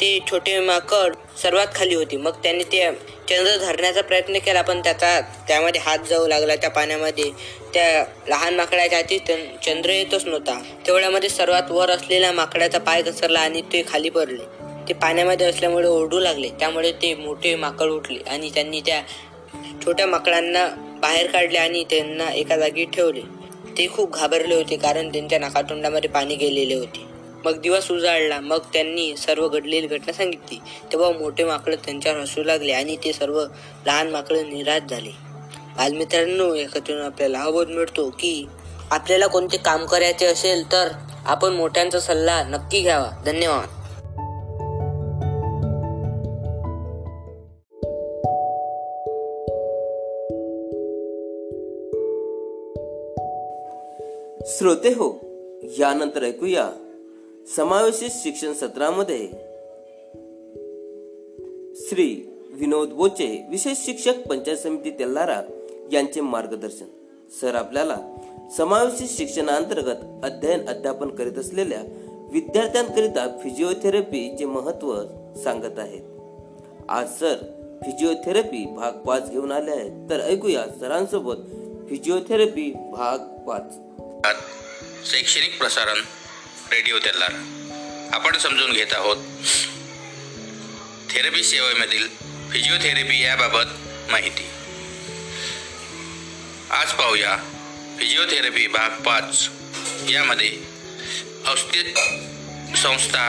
ते 0.00 0.18
छोटे 0.30 0.60
माकड 0.60 1.14
सर्वात 1.42 1.66
खाली 1.74 1.94
होती. 1.94 2.16
मग 2.16 2.30
त्याने 2.30 2.64
ते 2.64 2.92
चंद्र 3.28 3.56
धरण्याचा 3.56 4.02
प्रयत्न 4.02 4.38
केला 4.38 4.62
पण 4.62 4.80
त्याचा 4.80 5.20
त्यामध्ये 5.20 5.80
हात 5.80 5.98
जाऊ 6.10 6.26
लागला. 6.26 6.56
त्या 6.56 6.70
पाण्यामध्ये 6.70 7.24
त्या 7.74 8.04
लहान 8.28 8.54
माकडाच्या 8.54 8.98
हाती 8.98 9.18
चं- 9.18 9.64
चंद्र 9.64 9.90
येतच 9.90 10.24
नव्हता. 10.24 10.62
तेवढ्यामध्ये 10.86 11.28
सर्वात 11.28 11.62
वर 11.70 11.90
असलेल्या 11.90 12.32
माकडाचा 12.32 12.78
पाय 12.78 13.02
घसरला 13.02 13.40
आणि 13.40 13.60
ते 13.60 13.84
खाली 13.88 14.10
पडले. 14.10 14.60
ते 14.88 14.94
पाण्यामध्ये 14.94 15.46
असल्यामुळे 15.46 15.88
ओरडू 15.88 16.18
लागले. 16.18 16.48
त्यामुळे 16.48 16.92
ते 16.92 17.14
मोठे 17.14 17.54
माकड 17.54 17.88
उठले 17.88 18.30
आणि 18.30 18.50
त्यांनी 18.50 18.80
त्या 18.80 19.02
छोट्या 19.84 20.06
माकडांना 20.06 20.68
बाहेर 21.00 21.30
काढले 21.30 21.58
आणि 21.58 21.84
त्यांना 21.84 22.30
एका 22.30 22.56
जागी 22.56 22.84
ठेवले. 22.84 23.20
ते 23.78 23.88
खूप 23.88 24.12
घाबरले 24.12 24.54
होते 24.54 24.76
कारण 24.76 25.08
त्यांच्या 25.08 25.38
नाकातोंडामध्ये 25.38 26.10
पाणी 26.10 26.34
गेलेले 26.34 26.74
होते. 26.74 27.09
मग 27.44 27.60
दिवस 27.60 27.90
उजाळला 27.90 28.40
मग 28.40 28.58
त्यांनी 28.58 29.16
सर्व 29.16 29.48
घडलेली 29.48 29.86
घटना 29.86 30.12
सांगितली. 30.12 30.58
तेव्हा 30.92 31.10
मोठे 31.10 31.44
माकड 31.44 31.74
त्यांच्यावर 31.74 32.20
हसू 32.20 32.42
लागले 32.42 32.72
आणि 32.72 32.96
ते 32.96 33.12
सर्व 33.12 33.44
लहान 33.86 34.10
माकड 34.10 34.36
निराश 34.36 34.90
झाले. 34.90 35.10
बालमित्रांनो 35.76 36.54
याच्यातून 36.54 37.00
आपल्याला 37.00 37.38
हा 37.38 37.50
बोध 37.50 37.68
मिळतो 37.68 38.10
की 38.10 38.46
आपल्याला 38.90 39.26
कोणते 39.26 39.56
काम 39.56 39.86
करायचे 39.86 40.26
असेल 40.26 40.72
तर 40.72 40.88
आपण 41.24 41.52
मोठ्यांचा 41.52 42.00
सल्ला 42.00 42.42
नक्की 42.42 42.80
घ्यावा. 42.80 43.22
धन्यवाद. 43.26 43.68
श्रोते 54.46 54.88
हो 54.88 55.20
यानंतर 55.62 56.22
ऐकूया 56.22 56.70
समावेशित 57.46 58.10
शिक्षण 58.12 58.52
सत्रामध्ये 58.52 59.28
श्री 61.74 62.38
विनोद 62.52 62.88
बोचे 62.88 63.46
विशेष 63.50 63.78
शिक्षक 63.86 64.26
पंचायत 64.28 64.56
समिती 64.56 64.90
तेल्लारा 64.90 65.42
यांचे 65.92 66.20
मार्गदर्शन. 66.20 66.86
सर 67.40 67.54
आपल्याला 67.54 67.96
समावेशित 68.56 69.08
शिक्षणाअंतर्गत 69.08 70.24
अध्ययन 70.24 70.68
अध्यापन 70.68 71.08
करीत 71.08 71.38
असलेल्या 71.38 71.82
विद्यार्थ्यांकरिता 72.32 73.38
फिजिओथेरपीचे 73.42 74.44
महत्त्व 74.44 75.02
सांगत 75.44 75.78
आहेत. 75.78 76.02
आज 76.88 77.06
सर 77.18 77.36
फिजिओथेरपी 77.82 78.66
भाग 78.66 78.92
पाच 78.92 79.30
घेऊन 79.30 79.52
आले 79.52 79.70
आहेत. 79.70 80.10
तर 80.10 80.20
ऐकूया 80.20 80.64
सरांसोबत 80.80 81.36
फिजिओथेरपी 81.88 82.72
भाग 82.72 83.18
पाच. 83.48 83.72
शैक्षणिक 85.10 85.58
प्रसारण 85.60 86.19
रेडिओ 86.72 86.98
तेलार 86.98 87.32
आपण 88.12 88.38
समजून 88.38 88.72
घेत 88.72 88.92
आहोत. 88.92 89.16
थेरपी 91.10 91.44
सेवेमधील 91.44 92.08
फिजिओथेरपी 92.52 93.22
याबाबत 93.22 93.70
माहिती. 94.10 94.46
आज 96.70 96.92
पाहूया 96.92 97.36
फिजिओथेरपी 97.98 98.66
भाग 98.66 99.02
पाच. 99.02 99.48
यामध्ये 100.10 100.58
औषध 101.46 101.76
संस्था 102.76 103.24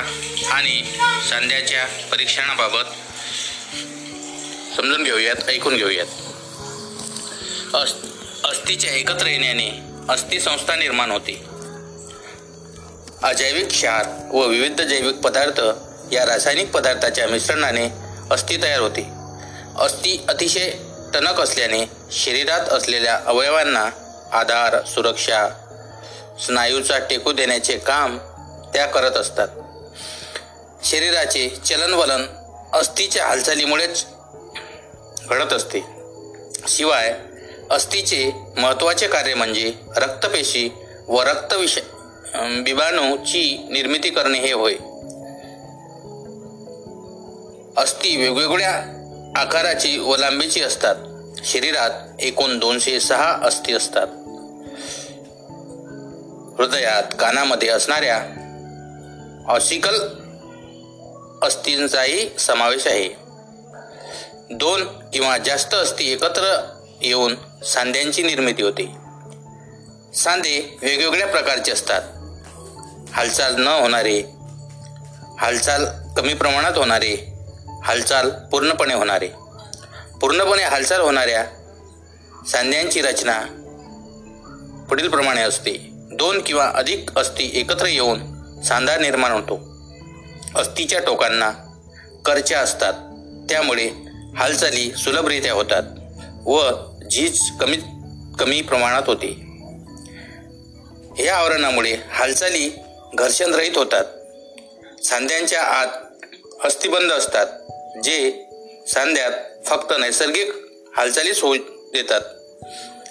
आणि 0.51 0.83
सांध्याच्या 1.29 1.85
परीक्षणाबाबत 2.11 2.89
समजून 4.77 5.03
घेऊयात 5.03 5.49
ऐकून 5.49 5.77
घेऊयात. 5.77 6.07
अस् 7.75 7.93
अस्थिच्या 8.45 8.91
एकत्र 8.91 9.27
येण्याने 9.27 9.69
अस्थि 10.09 10.39
संस्था 10.39 10.75
निर्माण 10.75 11.11
होते. 11.11 11.50
अजैविक 13.23 13.67
क्षार 13.67 14.05
व 14.33 14.45
विविध 14.45 14.81
जैविक 14.81 15.15
पदार्थ 15.15 15.61
या 16.13 16.25
रासायनिक 16.25 16.71
पदार्थाच्या 16.71 17.27
मिश्रणाने 17.27 17.89
अस्थि 18.31 18.57
तयार 18.63 18.79
होते. 18.79 19.07
अस्थि 19.77 20.25
अतिशय 20.29 20.69
टणक 21.13 21.41
असल्याने 21.41 21.85
शरीरात 22.11 22.69
असलेल्या 22.69 23.19
अवयवांना 23.25 23.89
आधार 24.31 24.85
सुरक्षा 24.85 25.47
स्नायूचा 26.45 26.97
टेकू 26.99 27.31
देण्याचे 27.31 27.77
काम 27.77 28.17
त्या 28.73 28.85
करत 28.85 29.11
असतात. 29.11 29.47
शरीराचे 30.83 31.49
चलनवलन 31.65 32.25
अस्थिच्या 32.73 33.25
हालचालीमुळेच 33.25 34.05
घडत 35.29 35.53
असते. 35.53 35.83
शिवाय 36.67 37.19
अस्थिचे 37.71 38.31
महत्त्वाचे 38.57 39.07
कार्य 39.07 39.33
म्हणजे 39.33 39.73
रक्तपेशी 39.95 40.69
व 41.07 41.21
रक्तविष 41.21 41.77
बिबाणूची 42.35 43.67
निर्मिती 43.71 44.09
करणे 44.09 44.39
हे 44.39 44.51
होय. 44.51 44.73
अस्थि 47.77 48.17
वेगवेगळ्या 48.17 48.73
आकाराची 49.35 49.97
व 49.97 50.15
लांबीची 50.15 50.61
असतात. 50.61 50.95
शरीरात 51.45 51.89
एकूण 52.19 52.59
दोनशे 52.59 52.99
सहा 52.99 53.39
अस्थि 53.43 53.73
असतात. 53.73 54.07
हृदयात 56.57 57.03
कानामध्ये 57.19 57.69
असणाऱ्या 57.69 58.23
ऑसिकल 59.47 59.95
अस्थींचाही 61.41 62.29
समावेश 62.39 62.87
आहे. 62.87 63.09
दोन 64.51 64.83
किंवा 65.13 65.37
जास्त 65.37 65.73
अस्थी 65.73 66.11
एकत्र 66.11 66.75
येऊन 67.01 67.35
सांध्यांची 67.63 68.23
निर्मिती 68.23 68.63
होते. 68.63 68.91
सांधे 70.13 70.77
वेगवेगळ्या 70.81 71.27
प्रकारचे 71.27 71.71
असतात. 71.71 72.01
हालचाल 73.13 73.55
न 73.61 73.67
होणारे 73.67 74.21
हालचाल 75.39 75.85
कमी 76.17 76.33
प्रमाणात 76.33 76.77
होणारे 76.77 77.33
हालचाल 77.83 78.29
पूर्णपणे 78.29 78.93
होणारे. 78.93 79.27
पूर्णपणे 80.21 80.63
हालचाल 80.63 81.01
होणाऱ्या 81.01 81.45
सांध्यांची 82.47 83.01
रचना 83.01 83.39
पुढीलप्रमाणे 84.89 85.41
असते. 85.41 85.89
दोन 85.91 86.41
किंवा 86.45 86.71
अधिक 86.75 87.17
अस्थी 87.17 87.51
एकत्र 87.53 87.85
येऊन 87.85 88.19
सांधा 88.61 88.97
निर्माण 88.97 89.31
होतो. 89.31 89.59
अस्थिच्या 90.59 90.99
टोकांना 90.99 91.51
करच्या 92.25 92.59
असतात. 92.59 92.93
त्यामुळे 93.49 93.89
हालचाली 94.37 94.91
सुलभरित्या 94.91 95.53
होतात 95.53 95.83
व 96.45 96.61
झीज 97.11 97.39
कमी 97.59 97.77
कमी 98.39 98.61
प्रमाणात 98.61 99.03
होते. 99.05 99.31
या 101.23 101.37
आवरणामुळे 101.37 101.95
हालचाली 102.11 102.69
घर्षणरहित 103.15 103.77
होतात. 103.77 104.05
सांध्यांच्या 105.03 105.61
आत 105.61 105.87
अस्थिबंध 106.65 107.11
असतात 107.11 107.47
जे 108.03 108.45
सांध्यात 108.87 109.31
फक्त 109.65 109.93
नैसर्गिक 109.99 110.51
हालचालीच 110.95 111.41
होऊ 111.41 111.55
देतात. 111.93 112.21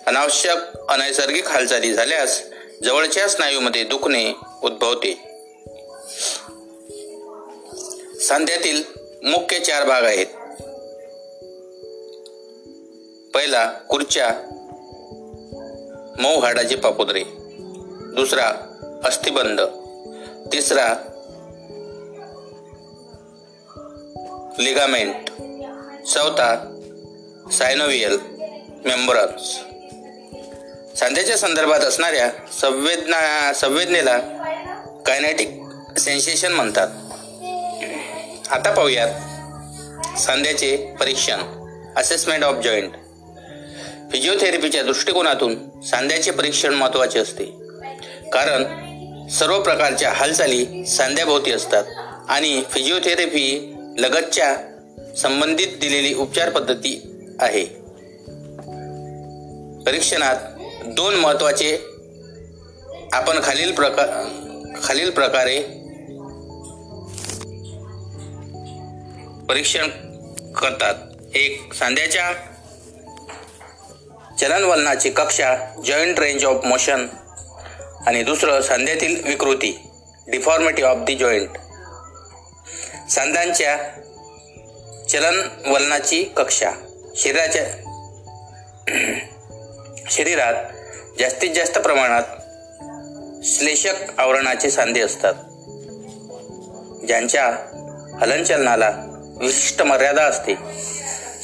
अनावश्यक 0.06 0.76
अनैसर्गिक 0.88 1.46
हालचाली 1.46 1.94
झाल्यास 1.94 2.42
जवळच्या 2.84 3.28
स्नायूमध्ये 3.28 3.84
दुखणे 3.84 4.32
उद्भवते. 4.62 5.14
सांध्यातील 8.20 8.82
मुख्य 9.24 9.58
चार 9.58 9.84
भाग 9.84 10.04
आहेत. 10.04 10.26
पहिला 13.34 13.72
कुर्च्या 13.72 14.28
मऊ 16.18 16.40
हाडाचे 16.40 16.76
पापुद्रे. 16.76 17.22
दुसरा 18.14 18.66
अस्थिबंध 19.04 19.60
तिसरा 20.46 20.94
लिगामेंट 24.58 25.14
चौथा 26.06 26.76
सायनोवियल 27.52 28.18
मेंबरन्स 28.84 29.58
सांध्याच्या 30.98 31.36
संदर्भात 31.36 31.80
असणाऱ्या 31.80 32.30
संवेदना 32.60 33.52
संवेदनेला 33.52 34.18
कायनेटिक 35.06 35.60
सेन्सेशन 35.98 36.52
म्हणतात. 36.52 36.88
आता 38.50 38.70
पाहूयात 38.70 39.08
सांध्याचे 40.18 40.94
परीक्षण 41.00 41.40
असेसमेंट 41.96 42.44
ऑफ 42.44 42.54
जॉईंट 42.54 42.92
फिजिओथेरपीच्या 44.12 44.82
दृष्टिकोनातून 44.82 45.80
सांध्याचे 45.80 46.30
परीक्षण 46.30 46.74
महत्त्वाचे 46.74 47.18
असते. 47.18 47.44
कारण 48.32 48.79
सर्व 49.38 49.62
प्रकारच्या 49.62 50.12
हालचाली 50.12 50.86
सांध्याभोवती 50.86 51.52
असतात. 51.52 51.84
आणि 52.28 52.62
फिजिओथेरपी 52.70 53.76
लगतच्या 53.98 54.56
संबंधित 55.16 55.66
दिलेली 55.66 56.14
उपचार 56.14 56.50
पद्धती 56.50 57.02
आहे. 57.40 57.64
परीक्षणात 59.84 60.36
दोन 60.86 61.14
महत्त्वाचे 61.14 61.78
आपण 63.12 63.40
खालील 63.42 63.72
प्रकार 63.72 64.06
खालील 64.84 65.10
प्रकारे 65.10 65.60
परीक्षण 69.48 69.88
करतात. 70.52 70.94
एक 71.34 71.74
सांध्याच्या 71.74 72.32
चलनवलनाची 74.40 75.10
कक्षा 75.10 75.56
जॉईंट 75.86 76.20
रेंज 76.20 76.44
ऑफ 76.44 76.64
मोशन 76.64 77.06
आणि 78.06 78.22
दुसरं 78.22 78.62
सांध्यातील 78.62 79.24
विकृती 79.24 79.88
डिफॉर्मिटी 80.28 80.82
ऑफ 80.82 80.96
दी 80.96 81.14
जॉईंट 81.14 81.48
सांध्यांच्या 83.10 83.76
चलनवलनाची 85.08 86.24
कक्षा. 86.24 86.70
शरीराच्या 87.16 87.62
शरीरात 90.10 90.54
जास्तीत 91.18 91.50
जास्त 91.54 91.78
प्रमाणात 91.78 92.22
श्लेषक 93.44 93.94
आवरणाचे 94.18 94.70
सांधे 94.70 95.00
असतात. 95.00 95.34
ज्यांच्या 97.06 97.46
हलनचलनाला 98.20 98.90
विशिष्ट 99.40 99.82
मर्यादा 99.82 100.22
असते. 100.22 100.54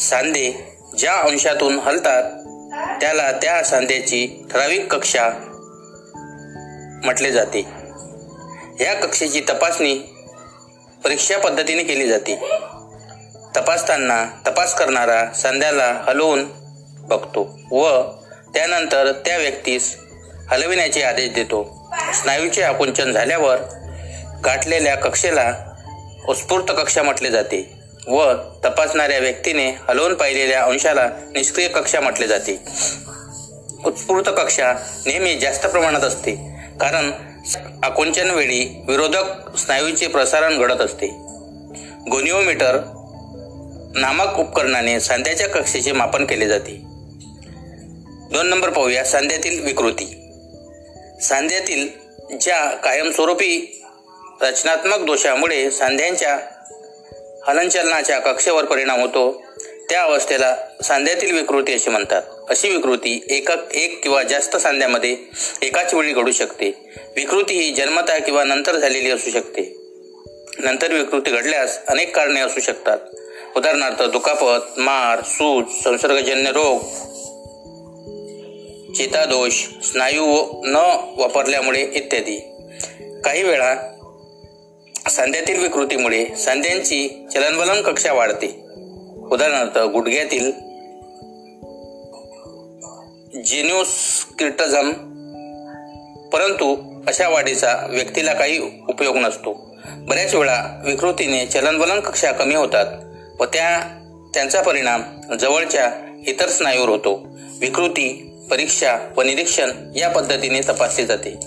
सांधे 0.01 0.53
ज्या 0.99 1.15
अंशातून 1.15 1.79
हलतात 1.79 2.23
त्याला 3.01 3.33
त्या 3.33 3.65
सांध्याची 3.65 4.47
ठराविक 4.51 4.93
कक्षा 4.93 5.46
म्हटले 7.05 7.33
जाते. 7.33 7.67
या 8.81 8.95
कक्षेची 8.95 9.41
तपासणी 9.41 9.95
परीक्षा 11.05 11.39
पद्धतीने 11.39 11.83
केली 11.83 12.09
जाते. 12.09 12.35
तपासताना 13.57 14.25
तपास 14.47 14.75
करणारा 14.75 15.33
सांध्याला 15.33 16.05
हलवून 16.09 16.45
बघतो 16.99 17.59
व 17.71 18.03
त्यानंतर 18.55 19.13
त्या 19.13 19.37
व्यक्तीस 19.37 19.97
हलविण्याचे 20.51 21.03
आदेश 21.03 21.31
देतो. 21.31 21.91
स्नायूचे 22.15 22.63
आकुंचन 22.63 23.13
झाल्यावर 23.13 23.57
गाठलेल्या 24.45 24.97
कक्षेला 24.97 25.55
उत्स्फूर्त 26.29 26.65
कक्षा 26.69 27.03
म्हटले 27.03 27.31
जाते 27.31 27.73
व 28.07 28.33
तपासणाऱ्या 28.65 29.19
व्यक्तीने 29.19 29.71
हलवून 29.71 30.15
पाहिलेल्या 30.15 30.63
अंशाला 30.63 31.09
निष्क्रिय 31.33 31.69
कक्षा 31.69 32.01
म्हटले 32.01 32.27
जाते. 32.27 32.63
उत्स्फूर्त 33.85 34.31
कक्षा 34.37 34.73
नेहमी 35.07 35.35
जास्त 35.35 35.67
प्रमाणात 35.67 36.01
असते. 36.01 36.56
कारण 36.81 37.11
आकुंचन 37.83 38.31
वेळी 38.31 38.85
विरोधक 38.89 39.57
स्नायूचे 39.57 40.07
प्रसारण 40.07 40.59
घडत 40.59 40.81
असते. 40.81 41.07
गोनिओमीटर 42.11 42.79
नामक 43.95 44.39
उपकरणाने 44.39 45.01
सांध्याच्या 45.01 45.49
कक्षेचे 45.49 45.93
मापन 45.93 46.27
केले 46.27 46.49
जाते. 46.49 46.81
दोन 48.33 48.47
नंबर 48.47 48.71
पाहूया 48.71 49.05
सांध्यातील 49.05 49.65
विकृती. 49.65 50.33
सांध्यातील 51.21 51.89
ज्या 52.41 52.71
कायमस्वरूपी 52.71 53.83
रचनात्मक 54.41 54.99
दोषामुळे 54.99 55.71
सांध्यांच्या 55.71 56.39
हलनचलनाच्या 57.49 58.19
कक्षेवर 58.19 58.65
परिणाम 58.65 59.01
होतो 59.01 59.43
त्या 59.91 60.03
अवस्थेला 60.03 60.57
सांध्यातील 60.85 61.35
विकृती 61.35 61.75
असे 61.75 61.91
म्हणतात. 61.91 62.23
अशी 62.49 62.69
विकृती 62.69 63.27
एका 63.31 63.55
एक 63.75 64.03
किंवा 64.03 64.23
जास्त 64.23 64.57
सांध्यामध्ये 64.57 65.17
एकाच 65.63 65.95
वेळी 65.95 66.13
घडू 66.13 66.33
शकते. 66.33 66.67
विकृती 67.17 67.55
ही 67.55 67.75
जन्मता 67.75 68.19
किंवा 68.19 68.45
नंतर 68.45 68.77
झालेली 68.77 69.11
असू 69.11 69.31
शकते. 69.31 69.77
नंतर 70.59 70.93
विकृती 70.93 71.31
घडल्यास 71.31 71.79
अनेक 71.89 72.17
कारणे 72.17 72.41
असू 72.41 72.61
शकतात. 72.61 72.99
उदाहरणार्थ 73.57 74.03
दुखापत 74.03 74.79
मार 74.79 75.21
सूज 75.25 75.83
संसर्गजन्य 75.85 76.51
रोग 76.51 76.79
चेतादोष 78.93 79.53
स्नायू 79.85 80.43
न 80.65 80.77
वापरल्यामुळे 81.17 81.81
इत्यादी. 81.81 82.39
काही 83.25 83.43
वेळा 83.43 83.75
सांध्यातील 85.11 85.63
विकृतीमुळे 85.63 86.27
सांध्यांची 86.37 87.27
चलनवलन 87.35 87.83
कक्षा 87.83 88.13
वाढते. 88.13 88.66
उदाहरणार्थ 89.33 89.79
गुडघ्यातील 89.79 90.53
जिन्युस्क्रिटझम 93.45 94.91
परंतु 96.33 96.77
अशा 97.07 97.29
वाढीचा 97.29 97.87
व्यक्तीला 97.91 98.35
काही 98.35 98.59
उपयोग 98.89 99.17
नसतो. 99.17 99.77
बऱ्याच 99.87 100.35
वेळा 100.35 100.83
विकृतीने 100.85 101.47
चलनवलन 101.47 102.01
कक्षा 102.01 102.33
कमी 102.33 102.55
होतात 102.55 102.87
व 103.41 103.45
त्या 103.45 103.99
त्यांचा 104.35 104.63
परिणाम 104.63 105.03
जवळच्या 105.41 105.93
इतर 106.27 106.49
स्नायूवर 106.49 106.89
होतो. 106.89 107.27
विकृती 107.61 108.33
परीक्षा 108.51 108.99
व 109.17 109.23
निरीक्षण 109.23 109.71
या 109.97 110.09
पद्धतीने 110.09 110.61
तपासली 110.61 111.07
जाते. 111.07 111.39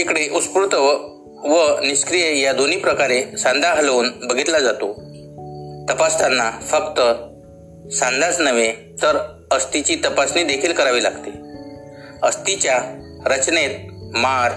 इकडे 0.00 0.28
उत्स्फूर्त 0.28 0.74
व 0.74 1.15
व 1.46 1.80
निष्क्रिय 1.80 2.40
या 2.40 2.52
दोन्ही 2.52 2.78
प्रकारे 2.78 3.36
सांधा 3.38 3.74
हलवून 3.74 4.08
बघितला 4.24 4.58
जातो. 4.58 4.92
तपासताना 5.90 6.50
फक्त 6.50 7.00
सांधाच 7.94 8.40
नव्हे 8.40 8.72
तर 9.02 9.42
अस्थिची 9.50 9.94
तपासणी 9.94 10.42
देखील 10.42 10.72
करावी 10.72 11.02
लागते. 11.02 11.30
अस्थिच्या 12.22 12.78
रचनेत 13.26 13.70
मार 14.16 14.52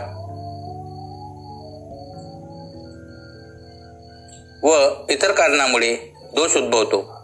व 4.64 4.90
इतर 5.10 5.32
कारणामुळे 5.32 5.96
दोष 6.36 6.58
उद्भवतो. 6.58 7.16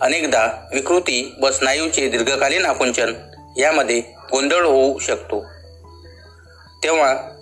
अनेकदा 0.00 0.68
विकृती 0.74 1.34
व 1.42 1.50
स्नायूचे 1.50 2.08
दीर्घकालीन 2.08 2.66
आकुंचन 2.66 3.12
यामध्ये 3.56 4.00
गोंधळ 4.00 4.64
होऊ 4.64 4.98
शकतो. 4.98 5.44
तेव्हा 6.84 7.36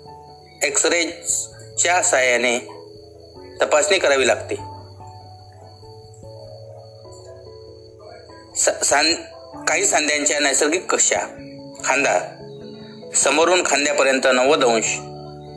एक्सरेच्या 0.63 2.03
साहाय्याने 2.03 2.59
तपासणी 3.61 3.99
करावी 3.99 4.27
लागते. 4.27 4.55
सांद 8.83 9.15
काही 9.67 9.85
सांध्यांच्या 9.85 10.39
नैसर्गिक 10.39 10.91
कक्षा 10.91 11.19
खांदा 11.85 12.19
समोरून 13.15 13.63
खांद्यापर्यंत 13.65 14.21
नव्वद 14.25 14.65
अंश 14.65 14.97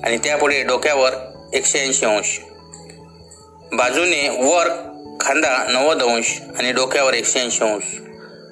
आणि 0.05 0.19
त्यापुढे 0.19 0.63
डोक्यावर 0.63 1.13
एकशे 1.53 1.79
ऐंशी 1.79 2.07
अंश. 2.07 2.41
बाजूने 3.73 4.29
वर 4.29 4.69
खांदा 5.21 5.65
नव्वद 5.69 6.03
अंश 6.03 6.41
आणि 6.59 6.73
डोक्यावर 6.73 7.15
एकशे 7.15 7.41
ऐंशी 7.41 7.65
अंश. 7.65 8.01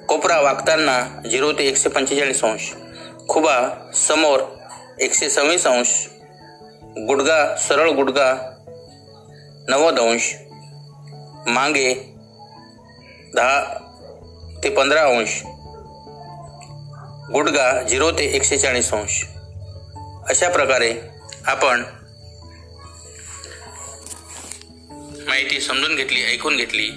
कोपरा 0.07 0.41
वागताना 0.41 1.21
झिरो 1.31 1.51
ते 1.51 1.67
एकशे 1.67 1.89
पंचेचाळीस 1.89 2.43
अंश. 2.43 2.73
खुबा 3.29 3.89
समोर 3.95 4.39
एकशे 4.99 5.29
सव्वीस 5.29 5.67
अंश 5.67 6.07
गुडगा 6.97 7.55
सरळ 7.55 7.89
गुडगा 7.89 8.57
नव्वद 9.67 9.99
अंश 9.99 10.33
मागे 11.47 11.93
दहा 13.35 13.63
ते 14.63 14.69
पंधरा 14.69 15.01
अंश. 15.01 15.41
गुडगा 17.31 17.81
झिरो 17.81 18.11
ते 18.11 18.25
एकशे 18.25 18.57
चाळीस 18.57 18.93
अंश. 18.93 19.25
अशा 20.29 20.49
प्रकारे 20.49 20.95
आपण 21.45 21.83
माहिती 25.27 25.59
समजून 25.59 25.95
घेतली 25.95 26.23
ऐकून 26.23 26.57
घेतली. 26.57 26.89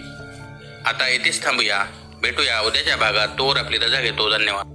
आता 0.86 1.08
येथेच 1.08 1.44
थांबूया. 1.44 1.84
भेटूया 2.22 2.60
उद्याच्या 2.60 2.96
भागात. 2.96 3.28
तोवर 3.28 3.56
आपली 3.56 3.78
रजा 3.78 4.00
घेतो. 4.00 4.38
धन्यवाद. 4.38 4.73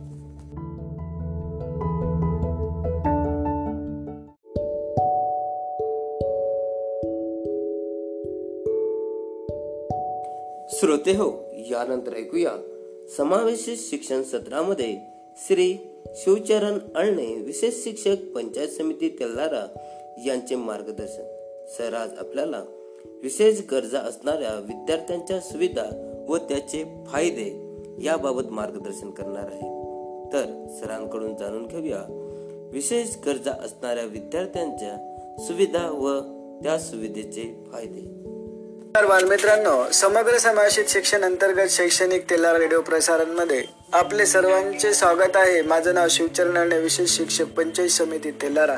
श्रोते 10.80 11.12
हो 11.12 11.50
यानंतर 11.54 12.16
ऐकूया 12.16 12.52
समावेशित 13.18 13.78
शिक्षण 13.80 14.24
सत्रामध्ये 14.24 14.98
श्री 15.48 15.78
शिवचरण 16.16 16.78
अळणे 16.96 17.36
विशेष 17.36 17.84
शिक्षक 17.84 18.16
पंचायत 18.36 18.68
समिती 18.68 19.10
तेलारा 19.10 19.66
यांचे 20.26 20.56
मार्गदर्शन. 20.56 21.24
सर 21.78 21.94
आज 21.94 22.10
आपल्याला 22.18 22.64
विशेष 23.24 23.62
गरजा 23.72 24.00
असणाऱ्या 24.00 24.60
विद्यार्थ्यांच्या 24.60 25.40
सुविधा 25.40 26.16
व 26.30 26.38
त्याचे 26.38 27.04
फायदे 27.08 27.76
याबाबत 28.04 28.52
मार्गदर्शन 28.52 29.10
करणार 29.10 29.48
आहे. 29.52 29.70
तर 30.34 30.68
सरांकडून 30.80 31.36
जाणून 31.36 31.68
घेऊया 31.68 32.06
विशेष 32.74 33.16
गरजा 33.26 33.52
असणाऱ्या 33.52 34.04
विद्यार्थ्यांच्या 34.04 34.96
सुविधा 35.40 35.92
व 35.92 36.20
त्या 36.64 36.80
सुविधेचे 36.80 37.64
फायदे. 37.72 38.29
बालमित्रांनो 38.94 39.92
समग्र 39.94 40.38
समावेशित 40.38 40.86
शिक्षण 40.88 41.24
अंतर्गत 41.24 41.70
शैक्षणिक 41.70 42.30
तेला 42.30 42.54
रेडिओ 42.54 42.82
प्रसारणमध्ये 42.82 43.62
आपले 43.94 44.26
सर्वांचे 44.26 44.94
स्वागत 44.94 45.36
आहे. 45.36 45.62
माझं 45.62 45.94
नाव 45.94 46.08
शिवचरण 46.10 46.72
विशेष 46.74 47.10
शिक्षक 47.10 47.46
पंचायत 47.46 47.90
समिती 47.90 48.32
तेलारा. 48.32 48.78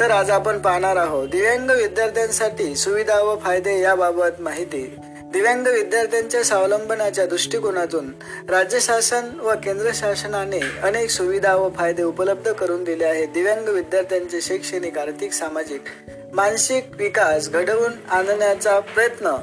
तर 0.00 0.10
आज 0.10 0.30
आपण 0.30 0.58
पाहणार 0.58 0.96
आहोत 0.96 1.28
दिव्यांग 1.28 1.70
विद्यार्थ्यांसाठी 1.70 2.74
सुविधा 2.76 3.20
व 3.20 3.36
फायदे 3.38 3.80
याबाबत 3.80 4.40
माहिती 4.40 4.84
दिव्यांग 5.32 5.66
विद्यार्थ्यांच्या 5.66 6.42
स्वावलंबनाच्या 6.44 7.26
दृष्टिकोनातून 7.26 8.10
राज्य 8.48 8.78
शासन 8.80 9.28
व 9.40 9.52
केंद्र 9.64 9.90
शासनाने 9.94 10.60
अनेक 10.82 11.10
सुविधा 11.10 11.54
व 11.56 11.68
फायदे 11.76 12.02
उपलब्ध 12.02 12.50
करून 12.52 12.82
दिले 12.84 13.04
आहेत. 13.04 13.28
दिव्यांग 13.28 13.68
विद्यार्थ्यांचे 13.68 14.40
शैक्षणिक 14.40 14.98
आर्थिक 14.98 15.32
सामाजिक 15.32 15.84
मानसिक 16.32 16.88
विकास 16.96 17.48
घडवून 17.48 17.92
आणण्याचा 18.10 18.78
प्रयत्न 18.80 19.36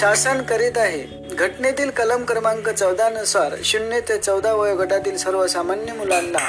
शासन 0.00 0.42
करीत 0.42 0.78
आहे. 0.78 1.02
घटनेतील 1.36 1.90
कलम 1.90 2.24
क्रमांक 2.24 2.68
चौदा 2.68 3.08
नुसार 3.08 3.54
शून्य 3.64 4.00
ते 4.00 4.18
चौदा 4.18 4.52
वयोगटातील 4.52 5.16
सर्वसामान्य 5.16 5.92
मुलांना 5.92 6.46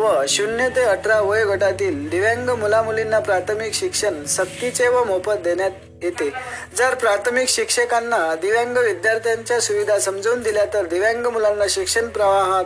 व 0.00 0.22
शून्य 0.28 0.68
ते 0.68 0.80
अठरा 0.80 1.20
वयोगटातील 1.20 2.08
दिव्यांग 2.08 2.48
मुलामुलींना 2.48 3.18
प्राथमिक 3.18 3.74
शिक्षण 3.74 4.24
सक्तीचे 4.24 4.88
व 4.88 5.04
मोफत 5.04 5.42
देण्यात 5.44 5.70
येते. 6.02 6.32
जर 6.78 6.94
प्राथमिक 6.94 7.48
शिक्षकांना 7.48 8.34
दिव्यांग 8.34 8.76
विद्यार्थ्यांच्या 8.76 9.60
सुविधा 9.60 9.98
समजून 9.98 10.42
दिल्या 10.42 10.64
तर 10.74 10.86
दिव्यांग 10.86 11.26
मुलांना 11.26 11.64
शिक्षण 11.68 12.08
प्रवाहात 12.08 12.64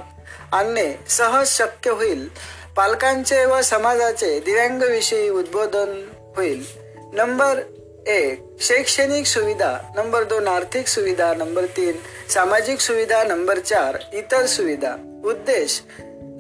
आणणे 0.52 0.94
सहज 1.08 1.48
शक्य 1.48 1.90
होईल. 1.90 2.28
पालकांचे 2.76 3.44
व 3.44 3.62
समाजाचे 3.62 4.40
दिव्यांगविषयी 4.40 5.28
उद्बोधन 5.28 6.08
होईल. 6.36 6.66
नंबर 7.12 7.60
एक 8.06 8.44
शैक्षणिक 8.60 9.26
सुविधा. 9.26 9.78
नंबर 9.96 10.22
दोन 10.24 10.48
आर्थिक 10.48 10.86
सुविधा. 10.86 11.34
नंबर 11.34 11.64
तीन 11.64 11.96
सामाजिक 12.30 12.80
सुविधा. 12.80 13.24
नंबर 13.24 13.58
चार 13.58 13.98
इतर 14.12 14.46
सुविधा. 14.46 15.20
उद्देश 15.24 15.82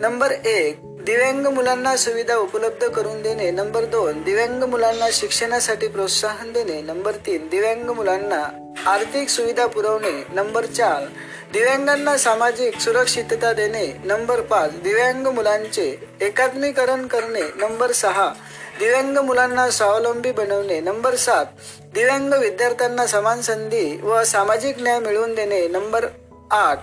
नंबर 0.00 0.30
एक 0.30 0.78
दिव्यांग 1.06 1.46
मुलांना 1.46 1.96
सुविधा 1.96 2.36
उपलब्ध 2.36 2.88
करून 2.88 3.22
देणे 3.22 3.50
नंबर 3.50 3.84
दोन 3.84 4.22
दिव्यांग 4.22 4.62
मुलांना 4.62 5.06
शिक्षणासाठी 5.12 5.88
प्रोत्साहन 5.88 6.52
देणे. 6.52 6.80
नंबर 6.82 7.12
तीन 7.26 7.48
दिव्यांग 7.48 7.90
मुलांना 7.90 8.42
आर्थिक 8.86 9.28
सुविधा 9.28 9.66
पुरवणे. 9.66 10.24
नंबर 10.34 10.66
चार 10.66 11.04
दिव्यांगांना 11.52 12.16
सामाजिक 12.16 12.78
सुरक्षितता 12.78 13.52
देणे. 13.52 13.86
नंबर 14.04 14.40
पाच 14.40 14.80
दिव्यांग 14.80 15.26
मुलांचे 15.26 15.96
एकात्मीकरण 16.20 17.06
करणे. 17.06 17.42
नंबर 17.56 17.92
सहा 17.92 18.32
दिव्यांग 18.78 19.18
मुलांना 19.18 19.70
स्वावलंबी 19.70 20.32
बनवणे. 20.32 20.80
नंबर 20.80 21.14
सात 21.14 21.46
दिव्यांग 21.94 22.32
विद्यार्थ्यांना 22.32 23.06
समान 23.06 23.40
संधी 23.40 24.00
व 24.02 24.24
सामाजिक 24.24 24.82
न्याय 24.82 24.98
मिळवून 24.98 25.34
देणे. 25.34 25.68
नंबर 25.68 26.06
आठ 26.50 26.78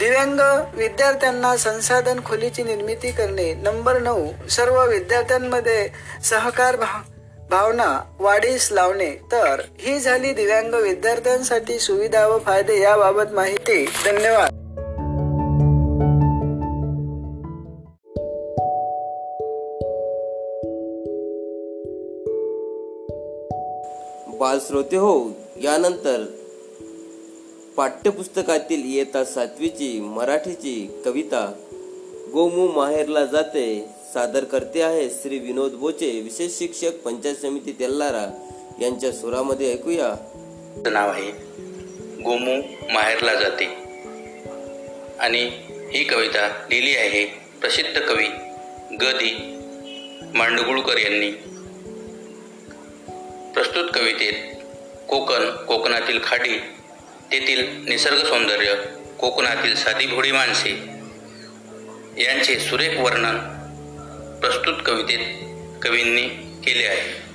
दिव्यांग 0.00 0.40
विद्यार्थ्यांना 0.74 1.56
संसाधन 1.56 2.20
खोलीची 2.24 2.62
निर्मिती 2.62 3.10
करणे. 3.10 3.54
नंबर 3.54 3.98
नऊ 3.98 4.26
सर्व 4.50 4.86
विद्यार्थ्यांमध्ये 4.86 5.88
सहकार 6.24 6.76
भा 6.76 7.02
भावना 7.50 8.00
वाढीस 8.18 8.68
लावणे. 8.72 9.10
तर 9.10 9.60
ही 9.78 9.98
झाली 9.98 10.32
दिव्यांग 10.32 10.74
विद्यार्थ्यांसाठी 10.74 11.78
सुविधा 11.78 12.26
व 12.26 12.38
फायदे 12.38 12.80
याबाबत 12.80 13.32
माहिती. 13.32 13.84
धन्यवाद. 13.84 14.50
बालश्रोते 24.38 24.96
हो 24.96 25.30
यानंतर 25.56 26.24
पाठ्यपुस्तकातील 27.80 28.94
इयत्ता 28.94 29.24
सातवीची 29.24 30.00
मराठीची 30.00 31.02
कविता 31.04 31.52
गोमू 32.32 32.72
माहेरला 32.72 33.24
जाते. 33.24 33.86
सादर 34.14 34.44
करते 34.44 34.82
आहे 34.82 35.10
श्री 35.10 35.38
विनोद 35.38 35.72
बोचे 35.72 36.20
विशेष 36.20 36.52
शिक्षक 36.58 36.90
पंचायत 36.90 37.36
समिती 37.36 37.72
तेल्लारा 37.72 38.48
यांच्या 38.80 39.12
सुरामध्ये 39.12 39.72
ऐकूया. 39.72 40.14
नाव 40.90 41.10
आहे 41.10 41.30
गोमू 42.22 42.62
माहेरला 42.92 43.34
जाते. 43.34 43.64
आणि 45.18 45.50
ही 45.92 46.04
कविता 46.04 46.48
लिहिली 46.70 46.96
आहे 46.96 47.24
प्रसिद्ध 47.60 48.00
कवी 48.00 48.26
ग 48.96 49.04
मांडगुळकर 50.36 50.98
यांनी. 50.98 51.30
प्रस्तुत 53.54 53.88
कवितेत 53.94 54.54
कोकण 55.08 55.50
कोकणातील 55.50 56.18
खाडी 56.22 56.58
तेथील 57.32 57.84
निसर्ग 57.88 58.16
सौंदर्य 58.16 58.74
कोकणातील 59.18 59.74
साधी 59.74 60.06
भोळी 60.06 60.32
माणसे 60.32 60.90
यांचे 62.18 62.60
सुरेख 62.60 62.98
वर्णन 62.98 63.38
प्रस्तुत 64.40 64.74
कवितेत 64.86 65.46
कवींनी 65.82 66.22
केले 66.64 66.86
आहे. 66.86 67.30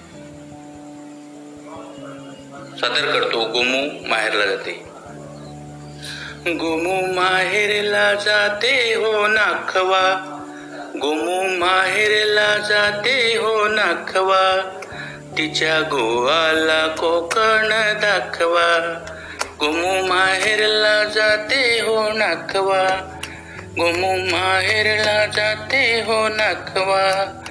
सादर 2.80 3.20
करतो 3.20 3.40
गोमू 3.40 4.08
माहेरला 4.08 4.46
जाते. 4.46 4.72
गोमू 6.54 7.14
माहेरला 7.14 8.14
जाते 8.14 8.96
हो 8.96 9.28
नाखवा. 9.28 10.32
गोमू 11.02 11.58
माहेरला 11.58 12.58
जाते 12.58 13.38
हो 13.38 13.68
नाखवा. 13.68 14.80
तिच्या 15.38 15.82
गोवाला 15.82 16.88
कोकण 16.88 17.70
दाखवा. 18.00 19.06
गोमू 19.60 20.08
माहेरला 20.08 21.04
जाते 21.04 21.80
हो 21.80 22.12
नाखवा 22.14 23.12
गोमू 23.78 24.16
माहेरला 24.18 25.26
जाते 25.26 26.02
हो 26.02 26.28
नाखवा 26.28 27.42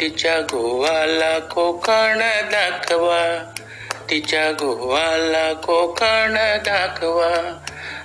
तिच्या 0.00 0.40
गोवाला 0.40 1.38
कोकण 1.38 2.18
दाखवा. 2.50 3.52
तिच्या 4.10 4.52
गोवाला 4.52 5.52
कोकण 5.52 6.34
दाखवा. 6.58 7.58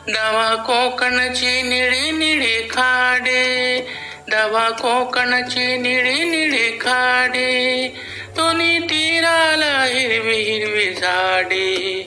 दावा 0.08 0.56
कोकणची 0.56 1.62
निळी 1.62 2.12
निळी 2.12 2.68
खाडे. 2.72 3.80
दावा 4.28 4.70
कोकणची 4.70 5.78
निळी 5.78 6.24
निळी 6.30 6.80
खाडे. 6.82 7.88
दोन्ही 8.36 8.80
तीराला 8.80 9.86
हिरवी 9.86 10.38
हिरवी 10.38 10.94
झाडे. 10.94 12.06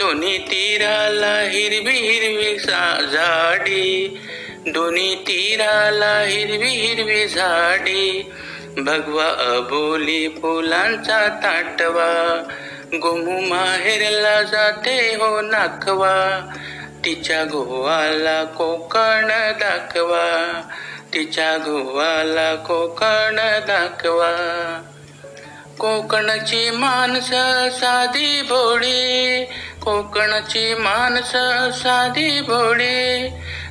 दोन्ही 0.00 0.38
तीराला 0.38 1.40
हिरवी 1.40 1.98
हिरवी 1.98 2.58
सा- 2.58 3.04
दोन्ही 4.66 5.14
तीराला 5.14 6.20
हिरवी 6.20 6.68
हिरवी 6.68 7.28
झाडी. 7.28 8.32
भगवा 8.76 9.56
अबोली 9.56 10.28
फुलांचा 10.28 11.28
ताटवा. 11.28 12.42
गोमू 12.92 13.40
माहेरला 13.40 14.42
जाते 14.42 15.14
हो 15.14 15.40
नाखवा 15.40 16.48
तिच्या 17.04 17.44
गोवाला 17.44 18.44
कोकण 18.44 19.26
दाखवा. 19.52 20.62
तिच्या 21.14 21.56
गोवाला 21.56 22.54
कोकण 22.54 23.36
दाखवा. 23.60 24.82
कोकणची 25.78 26.70
माणसं 26.70 27.68
साधी 27.70 28.42
भोळी. 28.42 29.44
कोकणची 29.82 30.74
माणसं 30.74 31.70
साधी 31.70 32.40
भोळी 32.40 33.28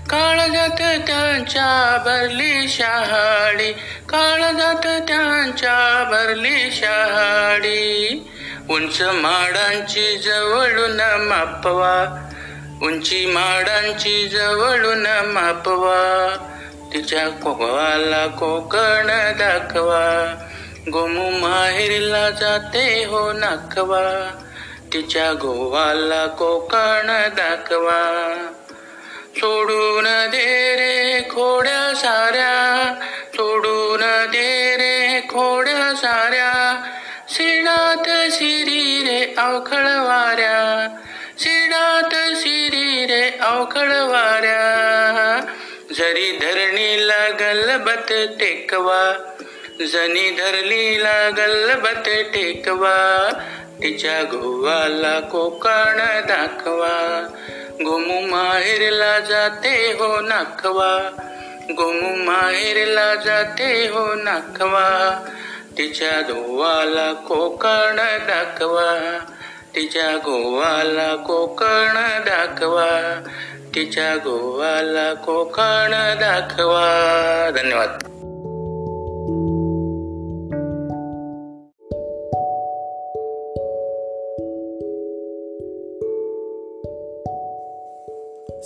काळजात 0.09 1.07
त्यांच्या 1.07 1.97
भरली 2.05 2.67
शहाळी 2.67 3.73
काळजात 4.09 5.01
त्यांच्या 5.07 6.03
भरली 6.09 6.71
शहाडी. 6.71 8.29
उंच 8.69 9.01
माडांची 9.01 10.17
जवळून 10.17 10.99
मापवा. 11.27 12.27
उंची 12.81 13.25
माडांची 13.25 14.27
जवळून 14.27 15.05
मापवा. 15.25 16.35
तिच्या 16.93 17.29
कोकवाला 17.29 18.27
कोकण 18.27 19.07
दाखवा. 19.31 20.35
गोमू 20.91 21.29
माहेरला 21.31 22.29
जाते 22.29 23.05
हो 23.05 23.31
नाखवा 23.31 24.31
तिच्या 24.93 25.33
गोवाला 25.33 26.27
कोकण 26.27 27.29
दाखवा. 27.29 28.35
सोडून 29.35 30.03
दे 30.03 30.75
रे 30.75 31.21
खोड्या 31.21 31.93
साऱ्या. 31.95 32.95
सोडून 33.33 34.25
दे 34.31 34.75
रे 34.77 35.21
खोड्या 35.21 35.95
साऱ्या. 35.95 36.81
शिडात 37.29 38.31
शिरी 38.31 39.03
रे 39.03 39.33
अवखळ 39.37 39.83
वाऱ्या. 39.83 40.89
शिडात 41.39 42.35
शिरी 42.35 43.05
रे 43.05 43.29
अवखळ 43.41 43.91
वाऱ्या. 43.91 45.45
जरी 45.93 46.31
धरणीला 46.31 47.29
गलबत 47.29 48.13
टेकवा 48.39 49.33
जनी 49.79 50.31
धरलीला 50.31 51.29
गलबत 51.29 52.07
टेकवा 52.07 53.29
तिच्या 53.83 54.23
गोवाला 54.23 55.19
कोकण 55.19 55.97
दाखवा. 56.27 57.27
गोमू 57.83 58.27
माहेरला 58.27 59.19
जाते 59.19 59.91
हो 59.99 60.21
नाखवा 60.21 61.09
गोमू 61.69 62.15
माहेरला 62.15 63.15
जाते 63.15 63.87
हो 63.87 64.13
नाखवा. 64.13 65.25
तिच्या 65.77 66.21
गोवाला 66.21 67.13
कोकण 67.13 67.95
दाखवा 68.27 69.19
तिच्या 69.75 70.17
गोवाला 70.17 71.15
कोकण 71.15 72.21
दाखवा. 72.21 73.23
तिच्या 73.75 74.15
गोवाला 74.15 75.13
कोकण 75.13 75.91
दाखवा. 76.19 77.49
धन्यवाद. 77.55 77.99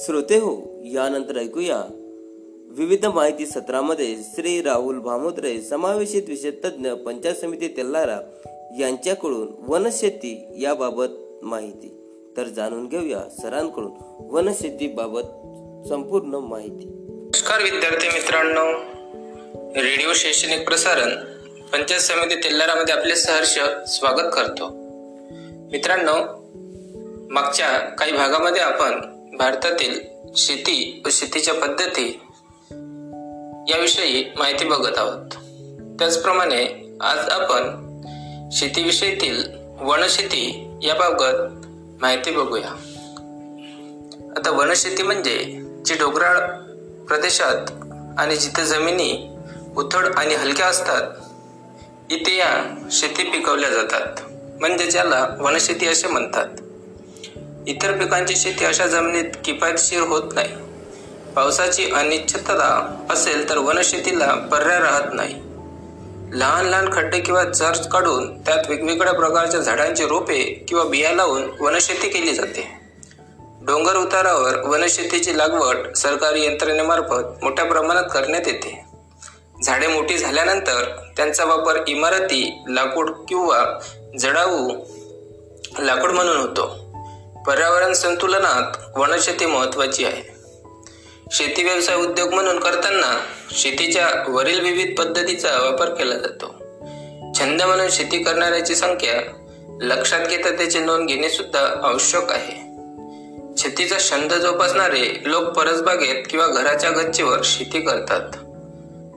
श्रोते 0.06 0.38
हो 0.38 0.82
यानंतर 0.86 1.38
ऐकूया. 1.38 1.84
विविध 2.70 3.06
माहिती 3.06 3.46
सत्रामध्ये 3.46 4.16
श्री 4.36 4.62
राहुल 4.62 5.00
भामोत्रे 5.00 5.62
समावेशित 5.62 6.24
विषय 6.28 6.52
तज्ज्ञ 6.52 6.92
पंचायत 6.92 7.36
समिती 7.36 7.68
तेल्लारा 7.68 8.20
यांच्याकडून 8.80 9.48
वनशेती 9.68 10.56
याबाबत 10.60 11.06
माहिती. 11.42 11.88
तर 12.38 12.44
जाणून 12.44 12.88
घेऊया 12.88 13.20
सरांकडून 13.42 13.92
वनशेतीबाबत 14.20 15.22
संपूर्ण 15.88 16.36
माहिती. 16.36 16.86
नमस्कार 17.10 17.62
विद्यार्थी 17.64 18.08
मित्रांनो. 18.08 18.66
रेडिओ 19.82 20.14
शैक्षणिक 20.14 20.68
प्रसारण 20.68 21.10
पंचायत 21.74 22.02
समिती 22.02 22.36
तेल्लारामध्ये 22.36 22.96
आपले 22.96 23.16
सहर्ष 23.16 23.60
स्वागत 23.88 24.30
करतो. 24.34 24.70
मित्रांनो 25.72 26.44
मागच्या 27.30 27.80
काही 27.80 28.12
भागामध्ये 28.12 28.62
आपण 28.62 29.13
भारतातील 29.38 30.00
शेती 30.36 31.02
व 31.06 31.10
शेतीच्या 31.12 31.54
पद्धती 31.54 32.20
याविषयी 33.72 34.32
माहिती 34.38 34.66
बघत 34.66 34.98
आहोत. 34.98 35.30
त्याचप्रमाणे 36.00 36.64
आज 37.02 37.18
आपण 37.18 37.94
शेतीविषयीतील 38.52 39.44
वनशेती 39.82 40.70
याबाबत 40.84 41.66
माहिती 42.02 42.32
बघूया. 42.32 42.70
आता 44.38 44.52
वनशेती 44.52 45.04
म्हणजे 45.04 45.64
जी 45.86 45.94
डोंगराळ 45.94 46.38
प्रदेशात 47.06 47.72
आणि 48.20 48.36
जिथे 48.36 48.66
जमिनी 48.66 49.38
उथळ 49.78 50.14
आणि 50.14 50.36
हलक्या 50.36 50.66
असतात 50.66 51.12
इथे 52.12 52.36
या 52.36 52.66
शेती 52.92 53.24
पिकवल्या 53.24 53.70
जातात. 53.70 54.22
म्हणजे 54.60 54.92
ज्याला 54.92 55.28
वनशेती 55.40 55.88
असे 55.88 56.08
म्हणतात. 56.08 56.48
इतर 57.68 57.92
पिकांची 57.92 58.36
शेती 58.36 58.66
अशा 58.66 58.88
जमिनीत 58.88 59.32
किफायतशीर 59.46 60.02
होत 60.02 60.34
नाही. 60.34 60.50
पावसाची 61.36 61.92
अनिश्चितता 61.92 62.98
असेल 63.10 63.50
तर 63.50 63.58
वनशेतीला 63.58 64.34
पर्याय 64.34 64.80
राहत 64.80 65.14
नाही. 65.14 65.34
लहान 66.40 66.66
लहान 66.66 66.94
खड्डे 66.94 67.20
किंवा 67.20 67.44
चर्च 67.44 67.88
काढून 67.88 68.40
त्यात 68.40 68.64
वेगवेगळ्या 68.70 69.14
प्रकारच्या 69.14 69.60
झाडांची 69.60 70.06
रोपे 70.06 70.66
किंवा 70.68 70.84
बिया 70.84 71.12
लावून 71.12 71.44
वनशेती 71.60 72.10
केली 72.10 72.34
जाते. 72.34 72.68
डोंगर 73.62 73.96
उतारावर 73.96 74.60
वनशेतीची 74.68 75.38
लागवड 75.38 75.94
सरकारी 75.94 76.46
यंत्रणेमार्फत 76.46 77.44
मोठ्या 77.44 77.66
प्रमाणात 77.66 78.04
करण्यात 78.04 78.48
येते. 78.48 78.86
झाडे 79.64 79.88
मोठी 79.88 80.18
झाल्यानंतर 80.18 80.84
त्यांचा 81.18 81.46
वापर 81.46 81.84
इमारती 81.88 82.64
लाकूड 82.68 83.10
किंवा 83.10 83.80
जडाऊ 84.20 84.70
लाकूड 85.80 86.12
म्हणून 86.12 86.38
होतो. 86.38 86.83
पर्यावरण 87.48 87.94
संतुलनात 87.94 88.98
वनशेती 88.98 89.46
महत्वाची 89.46 90.06
आहे. 90.06 90.24
शेती 91.32 91.64
व्यवसाय 91.64 91.96
उद्योग 91.96 92.34
म्हणून 92.34 92.60
करताना 92.60 93.20
शेतीच्या 93.52 94.10
वरील 94.28 94.60
विविध 94.60 95.00
पद्धतीचा 95.00 95.50
वापर 95.50 95.90
केला 95.90 96.16
जातो. 96.16 96.56
छंद 97.40 97.62
म्हणून 97.62 97.90
शेती 97.90 98.24
करणाऱ्याची 98.24 98.76
संख्या 98.76 99.40
लक्षात 99.82 100.20
घेता 100.28 100.50
त्याची 100.50 100.80
नोंद 100.80 101.08
घेणे 101.08 101.30
सुद्धा 101.30 101.60
आवश्यक 101.84 102.32
आहे. 102.32 102.64
शेतीचा 103.58 104.00
छंद 104.00 104.34
जोपासणारे 104.34 105.22
लोक 105.26 105.44
परसबागेत 105.44 106.24
किंवा 106.30 106.48
घराच्या 106.48 106.90
गच्चीवर 106.90 107.40
शेती 107.44 107.82
करतात. 107.82 108.30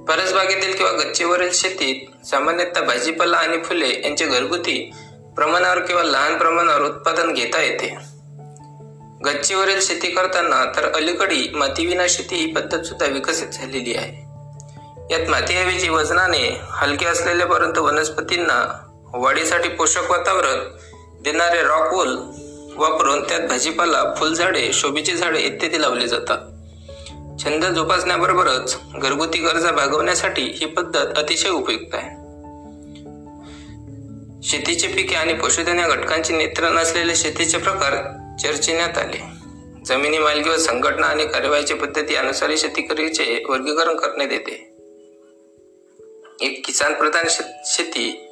परसबागेतील 0.09 0.75
किंवा 0.75 0.93
गच्चीवरील 0.93 1.51
शेतीत 1.53 2.27
सामान्यतः 2.27 2.81
भाजीपाला 2.81 3.37
आणि 3.37 3.59
फुले 3.65 4.03
यांचे 4.05 4.27
घरगुती 4.27 4.91
प्रमाणावर 5.37 5.79
किंवा 5.79 6.03
लहान 6.03 6.39
प्रमाणावर 6.39 6.83
उत्पादन 6.83 7.35
घेता 7.35 7.63
येते. 7.63 8.16
गच्चीवरील 9.27 9.81
शेती 9.81 10.09
करताना 10.09 10.65
तर 10.77 10.93
अलीकडी 10.95 11.49
मातीविना 11.55 12.03
शेती 12.09 12.35
ही 12.35 12.47
पद्धत 12.47 12.83
सुद्धा 12.83 13.07
विकसित 13.07 13.49
झालेली 13.49 13.95
आहे. 13.95 14.27
यात 15.11 15.29
मातीऐवजी 15.31 15.89
वजनाने 15.89 16.61
हलके 16.63 17.07
असलेले 17.07 17.45
परंतु 17.45 17.85
वनस्पतींना 17.85 18.89
वाढीसाठी 19.15 19.69
पोषक 19.69 20.11
वातावरण 20.11 20.77
देणारे 21.23 21.63
रॉकवूल 21.63 22.17
वापरून 22.77 23.23
त्यात 23.23 23.41
भाजीपाला 23.41 24.15
फुलझाडे 24.17 24.71
शोभेची 24.73 25.13
झाडे 25.13 25.39
इत्यादी 25.39 25.83
लावली 25.83 26.09
जातात. 26.09 26.39
छंद 27.43 27.65
जोपासण्याबरोबरच 27.65 28.79
घरगुती 28.95 29.39
गरजा 29.39 29.71
भागवण्यासाठी 29.71 30.43
ही 30.43 30.67
पद्धत 30.67 31.19
अतिशय 31.19 31.49
उपयुक्त 31.49 31.95
आहे. 31.95 32.11
शेतीची 34.43 34.87
पिके 34.87 35.15
आणि 35.15 35.35
पशुधन 35.35 35.79
या 35.79 35.89
घटकांचे 35.89 36.37
नियंत्रण 36.37 36.77
असलेले 36.77 37.17
शेतीचे 37.17 37.59
प्रकार 37.59 38.23
चर्चिण्यात 38.43 38.99
आले. 38.99 39.37
जमिनी 39.85 40.19
मालकी 40.19 40.51
व 40.51 40.57
संघटना 40.57 41.07
आणि 41.07 41.27
कार्यवाहीची 41.27 41.75
पद्धती 41.75 42.15
अनुसार 42.15 42.51
शेतीकरीचे 42.59 43.43
वर्गीकरण 43.49 43.97
करण्यात 43.97 44.33
येते. 44.33 44.77
एक 46.41 46.67
किसान 46.67 46.95
प्रधान 46.95 47.25
शेती 47.65 48.29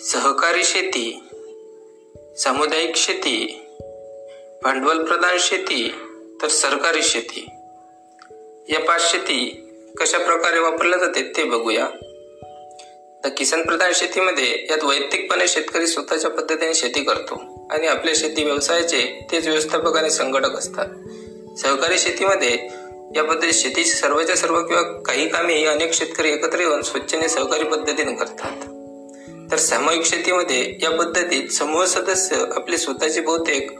सहकारी 0.00 0.64
शेती 0.64 1.22
सामुदायिक 2.38 2.96
शेती 2.96 3.62
भांडवल 4.62 5.04
प्रधान 5.04 5.36
शेती 5.40 5.94
तर 6.42 6.48
सरकारी 6.48 7.02
शेती. 7.02 7.48
या 8.68 8.80
पाच 8.80 9.10
शेती 9.10 9.68
कशा 10.00 10.18
प्रकारे 10.18 10.58
वापरल्या 10.58 10.98
जाते 10.98 11.32
ते 11.36 11.44
बघूया. 11.44 11.86
तर 13.24 13.28
किसान 13.36 13.62
प्रधान 13.62 13.92
शेतीमध्ये 13.94 14.66
यात 14.70 14.84
वैयक्तिकपणे 14.84 15.48
शेतकरी 15.48 15.86
स्वतःच्या 15.86 16.30
पद्धतीने 16.30 16.74
शेती 16.74 17.04
करतो. 17.04 17.55
आणि 17.70 17.86
आपल्या 17.86 18.14
शेती 18.16 18.44
व्यवसायाचे 18.44 19.26
तेच 19.32 19.48
व्यवस्थापक 19.48 19.96
आणि 19.96 20.10
संघटक 20.10 20.56
असतात. 20.58 20.86
सहकारी 21.58 21.98
शेतीमध्ये 21.98 22.68
या 23.16 23.24
पद्धतीत 23.24 23.52
शेतीची 23.52 23.90
सर्वच्या 23.90 24.36
सर्व 24.36 24.62
किंवा 24.62 24.82
काही 24.82 25.28
कामे 25.28 25.64
अनेक 25.64 25.92
शेतकरी 25.92 26.32
एकत्र 26.32 26.58
येऊन 26.58 26.82
स्वच्छने 26.82 27.28
सहकारी 27.28 27.64
पद्धतीने 27.64 28.14
करतात. 28.14 28.52
तर 29.50 29.56
सामूहिक 29.56 30.06
शेतीमध्ये 30.06 30.78
या 30.82 30.90
पद्धतीत 30.90 31.48
समूह 31.48 31.84
सदस्य 31.84 32.36
आपली 32.56 32.76
स्वतःची 32.76 33.20
बहुतेक 33.20 33.70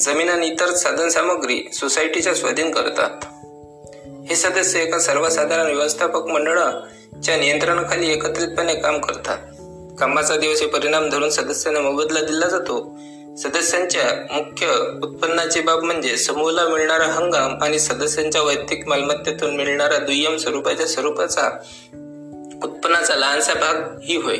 जमीन 0.00 0.28
आणि 0.28 0.46
इतर 0.46 0.74
साधन 0.74 1.08
सामग्री 1.08 1.62
सोसायटीच्या 1.72 2.34
स्वाधीन 2.34 2.70
करतात. 2.70 3.10
हे 4.30 4.36
सदस्य 4.36 4.82
एका 4.82 4.98
सर्वसाधारण 4.98 5.66
व्यवस्थापक 5.66 6.26
मंडळाच्या 6.26 7.36
नियंत्रणाखाली 7.36 8.12
एकत्रितपणे 8.12 8.74
काम 8.74 9.00
करतात. 9.00 9.38
कामाचा 10.00 10.36
दिवस 10.36 10.60
हे 10.60 10.66
परिणाम 10.66 11.08
धरून 11.08 11.30
सदस्यांना 11.30 11.80
मोबदला 11.80 12.20
दिला 12.20 12.48
जातो. 12.48 12.98
सदस्यांच्या 13.38 14.34
मुख्य 14.34 14.66
उत्पन्नाची 15.02 15.60
बाब 15.60 15.82
म्हणजे 15.82 16.16
समूहाला 16.16 16.68
मिळणारा 16.68 17.06
हंगाम 17.06 17.62
आणि 17.62 17.78
सदस्यांच्या 17.78 18.42
वैयक्तिक 18.42 18.88
मालमत्तेतून 18.88 19.56
मिळणारा 19.56 19.98
दुय्यम 19.98 20.36
स्वरूपाच्या 20.36 20.86
स्वरूपाचा 20.86 21.48
उत्पन्नाचा 22.64 23.14
लहानसा 23.14 23.54
भाग 23.54 24.00
ही 24.04 24.16
होय. 24.16 24.36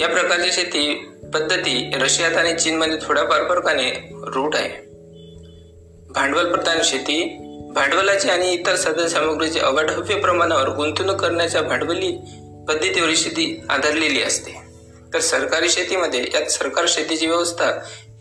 या 0.00 0.08
प्रकारची 0.08 0.52
शेती 0.52 0.94
पद्धती 1.34 1.90
रशियात 1.94 2.32
आणि 2.32 2.54
चीनमध्ये 2.54 2.98
थोड्याफार 3.02 3.48
फरकाने 3.48 4.12
रूढ 4.12 4.54
आहे. 4.54 4.86
भांडवल 6.10 6.54
प्रधान 6.54 6.78
शेती 6.84 7.38
भांडवलाची 7.72 8.28
आणि 8.28 8.52
इतर 8.52 8.74
साधन 8.76 9.06
सामग्रीची 9.06 9.58
अवाढव्य 9.58 10.14
प्रमाणावर 10.14 10.68
गुंतवणूक 10.68 11.16
करण्याच्या 11.16 11.62
भांडवली 11.62 12.18
पद्धतीवर 12.68 13.10
शेती 13.16 13.60
आधारलेली 13.70 14.22
असते. 14.22 14.66
तर 15.14 15.20
सरकारी 15.20 15.68
शेतीमध्ये 15.68 16.24
यात 16.34 16.50
सरकार 16.50 16.84
शेतीची 16.88 17.26
व्यवस्था 17.26 17.66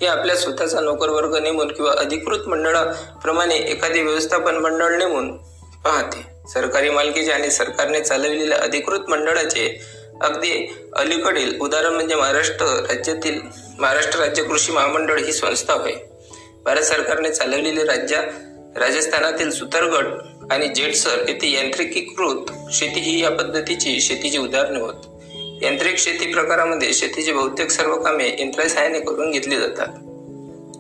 ही 0.02 0.06
आपल्या 0.06 0.36
स्वतःचा 0.36 0.80
नोकरवर्ग 0.80 1.38
नेमून 1.38 1.68
किंवा 1.68 1.92
अधिकृत 1.98 2.48
मंडळाप्रमाणे 2.48 3.56
एखादी 3.56 4.02
व्यवस्थापन 4.02 4.56
मंडळ 4.56 4.98
नेमून 4.98 5.38
पाहते. 5.86 6.50
सरकारी 6.54 6.90
मालकीचे 6.90 7.32
आणि 7.32 7.52
सरकारने 7.52 8.02
चालविलेल्या 8.02 8.58
अधिकृत 8.58 9.00
मंडळाचे 9.08 9.82
अगदी 10.22 10.76
अलीकडील 10.94 11.60
उदाहरण 11.60 11.94
म्हणजे 11.94 12.16
महाराष्ट्र 12.16 12.66
राज्यातील 12.66 13.40
महाराष्ट्र 13.80 14.20
राज्य 14.20 14.44
कृषी 14.44 14.72
महामंडळ 14.72 15.20
ही 15.20 15.32
संस्था 15.32 15.74
होय. 15.74 15.94
भारत 16.64 16.82
सरकारने 16.82 17.30
चालवलेले 17.30 17.84
राज्य 17.84 18.22
राजस्थानातील 18.76 19.52
सुतारगड 19.52 20.06
आणि 20.52 20.68
जेटसर 20.68 21.26
येथे 21.28 21.52
यांत्रिकीकृत 21.52 22.52
शेती 22.74 23.00
ही 23.00 23.24
या 23.24 23.32
पद्धतीची 23.32 24.02
शेतीची 24.02 24.38
उदाहरणे 24.38 24.80
होत. 24.80 24.94
यांत्रिक 25.64 25.98
शेती 25.98 26.34
प्रकारामध्ये 26.34 26.94
शेतीची 26.94 27.32
बहुतेक 27.32 27.72
सर्व 27.72 28.04
कामे 28.04 28.36
यंत्रासहाय्याने 28.40 29.00
करून 29.00 29.32
घेतली 29.32 29.58
जातात. 29.58 29.88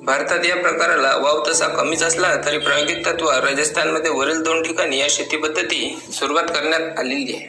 भारतात 0.03 0.45
या 0.45 0.55
प्रकाराला 0.55 1.15
वाव 1.15 1.43
तसा 1.47 1.67
कमीच 1.67 2.03
असला 2.03 2.35
तरी 2.45 2.57
प्रायोगिक 2.57 3.05
तत्वावर 3.05 3.43
राजस्थानमध्ये 3.43 4.11
वरील 4.11 4.41
दोन 4.41 4.63
ठिकाणी 4.63 4.97
या 4.97 5.07
शेती 5.09 5.37
पद्धती 5.37 5.99
सुरुवात 6.13 6.43
करण्यात 6.43 6.99
आलेली 6.99 7.33
आहे. 7.33 7.45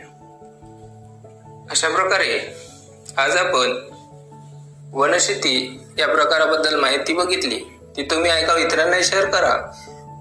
अशा 1.70 1.88
प्रकारे 1.88 2.54
आज 3.16 3.36
आपण 3.36 3.78
वनशेती 4.92 5.80
या 5.98 6.08
प्रकाराबद्दल 6.08 6.80
माहिती 6.80 7.12
बघितली. 7.12 7.58
ती 7.96 8.02
तुम्ही 8.02 8.30
ऐका 8.30 8.58
इतरांना 8.58 8.96
शेअर 9.02 9.24
करा. 9.24 9.56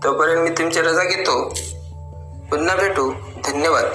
तोपर्यंत 0.03 0.39
मी 0.39 0.49
तुमची 0.49 0.79
रजा 0.79 1.03
घेतो. 1.03 1.57
पुन्हा 2.49 2.75
भेटू. 2.75 3.11
धन्यवाद. 3.45 3.85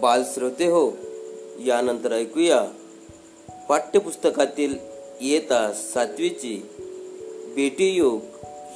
बालश्रोते 0.00 0.66
हो 0.66 0.92
यानंतर 1.60 2.12
ऐकूया 2.12 2.60
पाठ्यपुस्तकातील 3.68 4.74
येता 5.20 5.72
सातवीची 5.72 6.68
बेटी 7.56 7.90
योग 7.94 8.20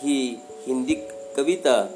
ही 0.02 0.38
हिंदी 0.66 0.94
कविता 1.36 1.86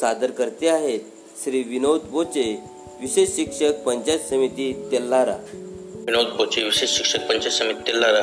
सादर 0.00 0.30
करते 0.30 0.68
आहेत 0.68 1.00
श्री 1.44 1.62
विनोद 1.62 2.00
बोचे 2.10 2.60
विशेष 3.00 3.36
शिक्षक 3.36 3.82
पंचायत 3.82 4.18
समिती 4.18 4.88
तेल्लारा 4.92 5.36
विनोद 6.02 6.26
बोचे 6.26 6.62
विशेष 6.62 6.90
शिक्षक 6.90 7.20
पंचायत 7.20 7.52
समिति 7.52 7.82
तिल्लारा 7.82 8.20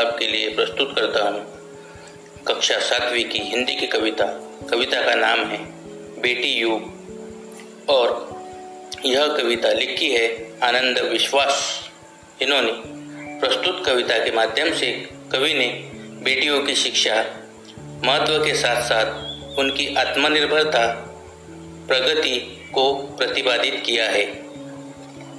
आपके 0.00 0.26
लिए 0.26 0.48
प्रस्तुत 0.48 0.94
करता 0.98 1.28
हूँ। 1.28 1.42
कक्षा 2.46 2.78
सातवीं 2.78 3.24
की 3.24 3.38
हिंदी 3.38 3.74
की 3.74 3.86
कविता। 3.86 4.24
कविता 4.70 5.02
का 5.02 5.14
नाम 5.14 5.38
है, 5.40 5.58
बेटी 6.20 6.48
योग। 6.48 6.82
और 7.88 8.30
यह 9.04 9.26
कविता 9.26 9.72
लिखी 9.72 10.10
है 10.10 10.52
आनंद 10.62 10.98
विश्वास। 10.98 11.80
इन्होंने 12.42 12.72
प्रस्तुत 13.40 13.82
कविता 13.86 14.18
के 14.18 14.30
माध्यम 14.30 14.74
से 14.74 15.08
कवि 15.32 15.54
ने 15.54 15.90
बेटियों 16.24 16.62
की 16.62 16.74
शिक्षा, 16.74 17.26
महत्व 18.04 18.44
के 18.44 18.54
साथ 18.54 18.82
साथ 18.82 19.06
उनकी 19.58 19.94
आत्मनिर्भरता, 19.94 20.86
प्रगति 21.88 22.64
को 22.74 22.94
प्रतिपादित 22.94 23.82
किया 23.86 24.10
है। 24.10 24.49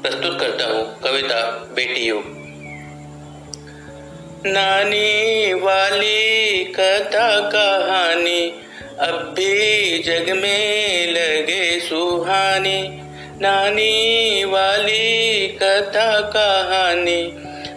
प्रस्तुत 0.01 0.39
करता 0.39 0.65
हूँ, 0.67 0.83
कविता 0.99 1.39
बेटी 1.75 2.05
योग 2.07 2.23
नानी 4.45 5.53
वाली 5.53 6.63
कथा 6.75 7.27
कहानी, 7.49 8.41
अब 8.99 9.33
भी 9.37 9.99
जग 9.99 10.31
में 10.37 11.11
लगे 11.11 11.79
सुहानी। 11.79 12.81
नानी 13.41 14.43
वाली 14.43 15.47
कथा 15.61 16.09
कहानी, 16.35 17.21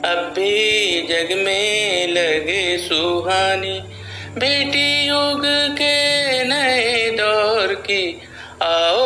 अब 0.04 0.32
भी 0.37 0.54
जग 1.02 1.37
में 1.44 2.08
लगे 2.08 2.78
सुहानी। 2.78 3.78
बेटी 4.38 4.88
युग 5.06 5.46
के 5.72 5.94
नए 6.44 7.10
दौर 7.10 7.74
की 7.87 8.04
आओ 8.62 9.03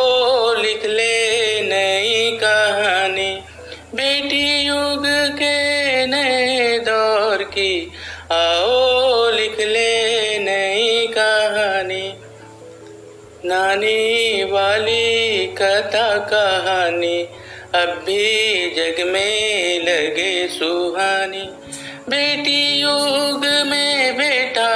नानी 13.49 14.43
वाली 14.43 15.47
कथा 15.47 16.17
कहानी, 16.17 17.21
अब 17.75 18.03
भी 18.05 18.25
जग 18.69 19.07
में 19.07 19.79
लगे 19.79 20.47
सुहानी। 20.47 21.49
बेटी 22.09 22.79
युग 22.81 23.45
में 23.67 24.15
बेटा 24.15 24.71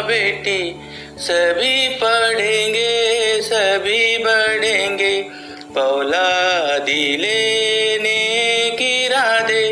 बेटी, 0.00 0.74
सभी 1.18 1.88
पढ़ेंगे, 1.88 3.40
सभी 3.42 4.18
बढ़ेंगे। 4.18 5.22
पौला 5.74 6.78
दिलेने 6.78 8.22
की 8.70 9.08
राधे, 9.08 9.66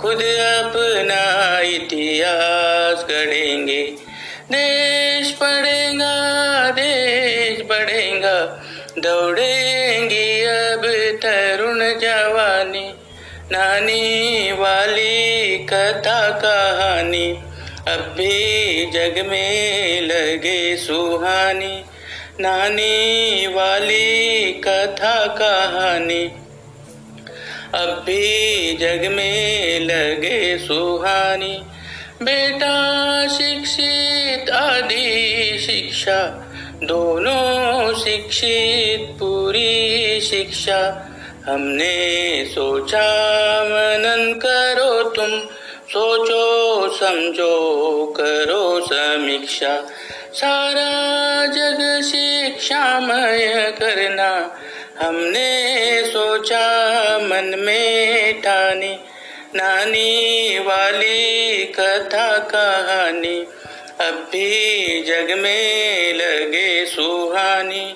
खुद 0.00 0.22
अपना 0.58 1.60
इतिहास 1.60 3.04
गढ़ेंगे। 3.04 3.82
देश 4.52 5.30
पढ़ेगा 5.30 5.81
दौड़ेंगी 9.02 10.42
अब 10.42 10.82
तरुण 11.22 11.78
जवानी, 11.78 12.94
नानी 13.52 14.52
वाली 14.52 15.58
कथा 15.58 16.30
कहानी। 16.30 17.32
अब 17.88 18.14
भी 18.18 18.86
जग 18.86 19.26
में 19.26 20.00
लगे 20.00 20.76
सुहानी, 20.76 21.84
नानी 22.40 23.46
वाली 23.46 24.52
कथा 24.52 25.26
कहानी। 25.26 26.24
अब 27.74 28.02
भी 28.06 28.76
जग 28.80 29.10
में 29.12 29.80
लगे 29.80 30.58
सुहानी, 30.58 31.62
बेटा 32.22 32.76
शिक्षित 33.28 34.50
आदि 34.50 35.58
शिक्षा 35.66 36.48
दोनों 36.82 37.94
शिक्षित 37.94 39.14
पूरी 39.20 40.20
शिक्षा। 40.20 41.08
हमने 41.48 42.44
सोचा 42.54 43.04
मनन 43.64 44.32
करो 44.32 45.10
तुम। 45.10 45.40
सोचो 45.88 46.88
समझो 46.88 48.06
करो 48.16 48.80
समीक्षा। 48.80 49.80
सारा 50.34 51.46
जग 51.46 52.00
शिक्षामय 52.04 53.70
करना। 53.78 54.56
हमने 55.02 56.02
सोचा 56.06 56.68
मन 57.22 57.54
में 57.58 58.40
ठानी। 58.40 58.96
नानी 59.54 60.58
वाली 60.58 61.64
कथा 61.64 62.38
कहानी। 62.38 63.44
अब 64.00 64.28
भी 64.32 65.02
जग 65.02 65.38
में 65.38 66.12
लगे 66.12 66.86
सुहानी, 66.86 67.94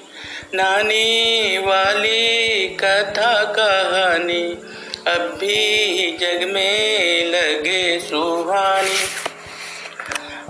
नानी 0.55 1.59
वाली 1.59 2.69
कथा 2.69 3.45
कहानी। 3.45 4.59
अब 5.07 5.21
भी 5.41 6.17
जग 6.21 6.51
में 6.53 7.25
लगे 7.27 8.01
सुहानी। 8.01 8.99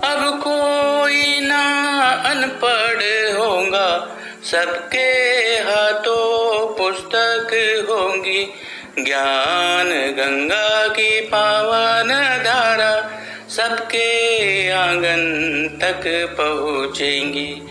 अब 0.07 0.39
कोई 0.47 1.39
ना 1.39 1.63
अनपढ़ 2.25 3.37
होगा, 3.37 4.17
सबके 4.51 5.09
हाथों 5.69 6.67
पुस्तक 6.77 7.47
होंगी। 7.89 8.53
ज्ञान 8.99 9.89
गंगा 9.89 10.87
की 10.87 11.21
पावन 11.21 12.09
धारा 12.45 13.23
सबके 13.49 14.69
आँगन 14.69 15.21
तक 15.81 16.03
पहुँचेंगी। 16.37 17.61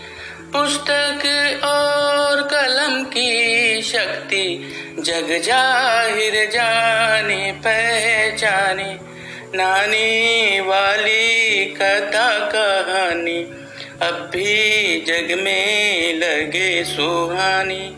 पुस्तक 0.53 1.25
और 1.63 2.41
कलम 2.41 3.03
की 3.03 3.81
शक्ति, 3.81 4.73
जग 4.99 5.41
ज़ाहिर 5.45 6.49
जाने, 6.49 7.51
पहचाने। 7.51 8.97
नानी 9.57 10.59
वाली 10.59 11.65
कथा 11.65 12.29
कहानी, 12.55 13.39
अब 14.01 14.29
भी 14.33 15.01
जग 15.07 15.41
में 15.43 16.13
लगे 16.13 16.83
सुहानी। 16.83 17.95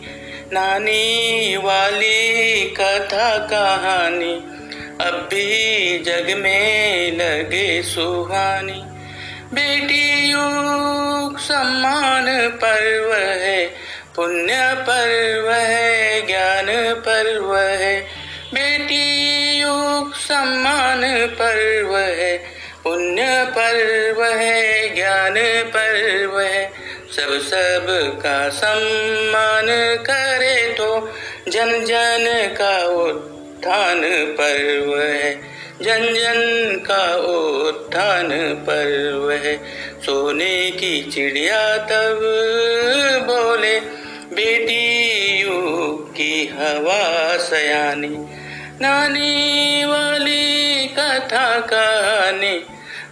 नानी 0.54 1.58
वाली 1.58 2.64
कथा 2.64 3.38
कहानी 3.38 4.59
अब 5.00 5.14
भी 5.14 6.00
जग 6.00 6.36
में 6.38 7.12
लगे 7.12 7.84
सुहानी। 7.84 8.84
बेटी 9.54 10.30
योग 10.30 11.40
सम्मान 11.40 12.26
पर्व 12.50 13.14
है, 13.14 13.68
पुण्य 14.16 14.76
पर्व 14.80 15.52
है, 15.52 16.22
ज्ञान 16.28 16.94
पर्व 16.94 17.58
है। 17.58 18.02
बेटियों 18.54 20.12
सम्मान 20.12 21.28
पर्व 21.28 21.98
है, 21.98 22.38
पुण्य 22.84 23.46
पर्व 23.50 24.24
है, 24.24 24.90
ज्ञान 24.96 25.36
पर्व 25.68 26.40
है। 26.40 26.74
सब 27.16 27.40
सब 27.42 27.86
का 28.24 28.50
सम्मान 28.50 29.68
करे 30.02 30.74
तो 30.74 31.16
जन 31.50 31.86
जन 31.86 32.56
का 32.58 32.78
उत्थान 33.60 34.02
पर्व 34.40 35.02
है। 35.02 35.34
जन 35.82 36.04
जन 36.14 36.40
का 36.88 37.16
उत्थान 37.16 38.30
पर्व 38.56 39.32
है। 39.32 39.56
सोने 40.02 40.72
की 40.72 41.12
चिड़िया 41.12 41.78
तब 41.78 42.20
बोले, 43.26 43.80
बेटियों 44.34 45.98
की 45.98 46.48
हवा 46.48 47.38
सयानी, 47.38 48.16
नानी 48.82 49.84
वाली 49.86 50.88
कथा 50.88 51.60
कहानी 51.60 52.56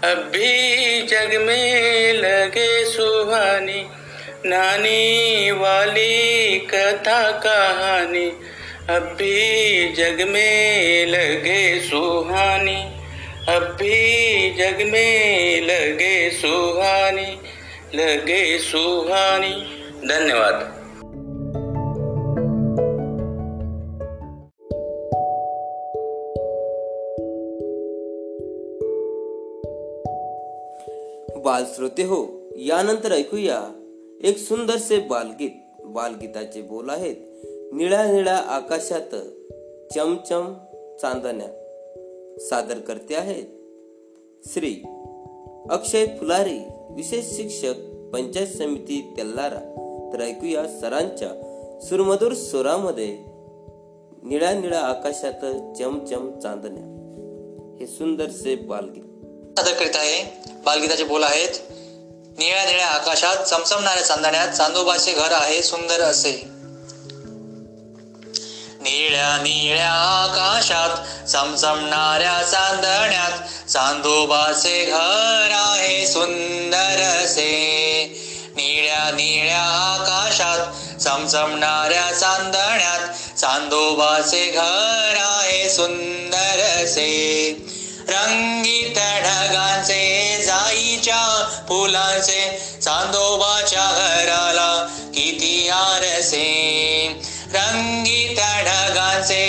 अब 0.04 0.18
भी 0.34 1.02
जग 1.02 1.41
में 1.41 2.14
लगे 2.14 2.86
सुहानी, 2.86 3.86
नानी 4.45 5.52
वाली 5.52 6.60
कथा 6.60 7.32
कहानी 7.32 8.32
अब 8.90 9.04
भी 9.04 9.94
जग 9.94 10.22
में 10.30 11.06
लगे 11.06 11.82
सुहानी 11.82 12.84
अब 13.50 13.64
भी 13.64 14.50
जग 14.54 14.78
में 14.92 15.62
लगे 15.62 16.32
सुहानी 16.32 17.42
लगे 17.98 18.60
सुहानी। 18.60 19.54
धन्यवाद। 20.08 20.54
बाल 31.44 31.66
श्रोते 31.66 32.04
हो 32.04 32.50
यानंतर 32.58 33.12
ऐकूया 33.12 33.76
एक 34.26 34.38
सुंदरसे 34.38 34.98
बालगीत, 34.98 35.64
बालगीताचे 35.86 36.62
बोल 36.62 36.90
आहेत 36.90 37.27
निळ्या 37.74 38.11
निळ्या 38.11 38.38
आकाशात 38.38 39.15
चमचम 39.93 40.53
चांदण्या 41.01 41.47
सादर 42.39 42.78
करते 42.78 43.15
आहेत. 43.15 43.45
श्री 44.45 44.76
अक्षय 45.70 46.05
फुलारी 46.05 46.59
विशेष 46.89 47.38
शिक्षक 47.38 47.74
पंचायत 48.13 48.47
समिती 48.47 49.13
तेल्लारा 49.18 49.59
तर 50.13 50.22
ऐकूया 50.22 50.68
सरांच्या 50.82 51.30
सुरमधुर 51.82 52.34
स्वरामध्ये 52.34 53.18
निळ्या 54.24 54.59
निळ्या 54.59 54.80
आकाशात 54.80 55.45
चमचम 55.76 56.39
चांदण्या. 56.39 56.84
हे 57.80 57.88
सुंदरसे 57.88 58.55
बालगीत. 58.55 59.03
सादर 59.59 59.80
करीत 59.80 59.95
आहे. 59.95 60.49
बालगीताचे 60.65 61.03
बोल 61.03 61.24
आहेत. 61.24 61.72
निळ्या 62.39 62.65
निळ्या 62.65 62.88
आकाशात 62.88 63.43
चमचमणाऱ्या 63.43 64.03
चांदण्यात 64.03 64.47
चांदोबाचे 64.47 65.11
घर 65.13 65.32
आहे 65.32 65.61
सुंदर 65.61 66.01
असे. 66.01 66.57
निळ्या 68.90 69.38
निळ्या 69.38 69.92
आकाशात 69.92 71.26
चमचमणाऱ्या 71.28 72.44
चांदण्यात 72.44 73.68
चांदोबाचे 73.70 74.86
घर 74.86 75.48
आहे 75.52 76.08
सुंदर 76.08 77.24
असे. 77.24 77.54
निळ्या 78.56 79.12
निळ्या 79.12 79.62
आकाशात 79.62 80.60
चमचमणाऱ्या 81.00 82.12
चांदण्यात 82.12 83.38
चांदोबाचे 83.38 84.52
घर 84.52 85.14
आहे 85.20 85.70
सुंदर 85.70 86.84
असे. 86.84 87.52
रंगीत 88.08 88.96
ढगांचे 88.98 90.44
जाईच्या 90.46 91.50
फुलांचे 91.68 92.62
चांदोबाच्या 92.82 93.86
घराला 93.98 94.88
किती 95.16 95.70
आरसे. 95.70 96.48
रंगीत 97.54 98.39
ढगांचे 98.66 99.45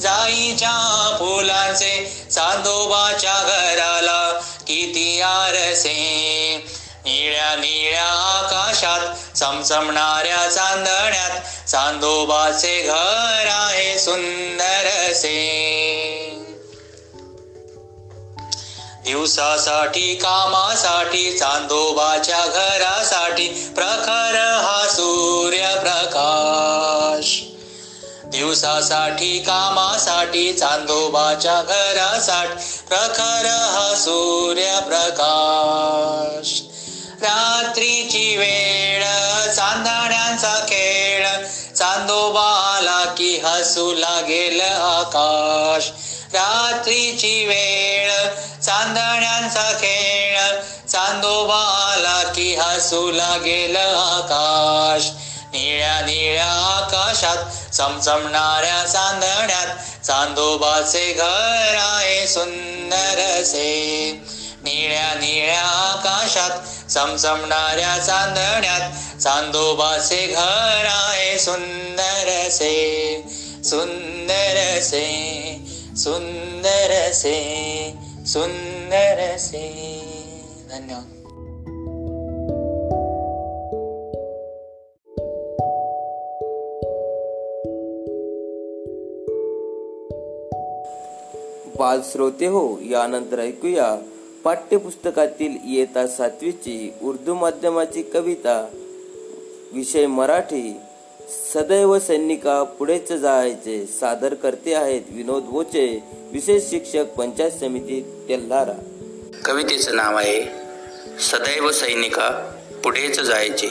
जाईच्या 0.00 0.76
फुलांचे 1.18 2.26
चांदोबाच्या 2.30 3.34
घराला 3.42 4.32
किती 4.66 5.20
आरसे. 5.20 5.94
निळ्या 7.04 7.54
निळ्या 7.54 8.04
आकाशात 8.04 9.36
चमचमणाऱ्या 9.36 10.50
चांदण्यात 10.50 11.68
चांदोबाचे 11.68 12.82
घर 12.82 13.46
आहे 13.46 13.98
सुंदरसे 13.98 15.83
दिवसासाठी 19.04 20.14
कामासाठी 20.14 21.30
चांदोबाच्या 21.38 22.44
घरासाठी 22.46 23.48
प्रखर 23.74 24.36
हा 24.62 24.86
सूर्य 24.88 25.74
प्रकाश 25.80 27.32
दिवसासाठी 28.26 29.38
कामासाठी 29.38 30.52
चांदोबाच्या 30.52 31.60
घरासाठी 31.62 32.54
प्रखर 32.88 33.46
हा 33.46 33.94
सूर्य 33.96 34.78
प्रकाश 34.86 36.52
रात्रीची 37.22 38.36
वेळ 38.36 39.04
चांदण्यांचा 39.52 40.54
खेळ 40.68 41.26
चांदोबा 41.76 42.48
आला 42.76 43.04
की 43.18 43.36
हसू 43.44 43.92
लागेल 43.94 44.60
आकाश. 44.60 45.90
रात्रीची 46.34 47.46
वेळ. 47.46 48.10
चांदण्यांचा 48.60 49.72
खेळ. 49.72 50.60
चांदोबा 50.88 51.92
आला 51.92 52.32
की 52.32 52.54
हसू 52.54 53.10
लागेल 53.12 53.76
आकाश. 53.76 55.10
निळ्या 55.52 56.00
निळ्या 56.00 56.46
आकाशात 56.46 57.72
चमचमणाऱ्या 57.74 58.84
चांदण्यात 58.84 60.04
चांदोबाचे 60.04 61.12
घर 61.12 61.74
आहे 61.78 62.26
सुंदर 62.26 63.42
असे. 63.42 64.10
निळ्या 64.62 65.14
निळ्या 65.14 65.62
आकाशात 65.62 66.50
चमचमणाऱ्या 66.90 67.98
चांदण्यात 67.98 68.90
चांदोबाचे 69.20 70.26
घर 70.26 70.84
आहे 70.86 71.38
सुंदर 71.38 72.48
असे. 72.48 73.22
सुंदर 73.64 74.78
असे. 74.78 75.34
सुंदर 75.96 77.08
असे 77.10 77.94
सुंदर 78.26 79.18
असे 79.34 79.68
धन्यवाद. 80.70 81.10
बाल 91.78 92.00
श्रोते 92.12 92.46
हो 92.46 92.78
यानंतर 92.82 93.40
ऐकूया 93.40 93.96
पाठ्यपुस्तकातील 94.44 95.56
इयत्ता 95.64 96.06
सातवीची 96.06 96.94
उर्दू 97.02 97.34
माध्यमाची 97.34 98.02
कविता 98.02 98.68
विषय 99.72 100.06
मराठी. 100.06 100.80
सदैव 101.34 101.98
सैनिका 101.98 102.62
पुढेच 102.62 103.12
जायचे. 103.12 103.86
सादर 103.86 104.34
करते 104.34 104.74
आहेत 104.74 105.02
विनोद 105.10 105.44
वोचे 105.48 106.02
विशेष 106.32 106.62
शिक्षक 106.70 107.04
पंचायत 107.04 107.50
समिती 107.50 108.00
तेल्हारा. 108.28 108.72
कवितेचं 109.44 109.96
नाव 109.96 110.16
आहे 110.16 110.42
सदैव 111.20 111.70
सैनिका 111.70 112.56
पुढेच 112.84 113.20
जायचे. 113.20 113.68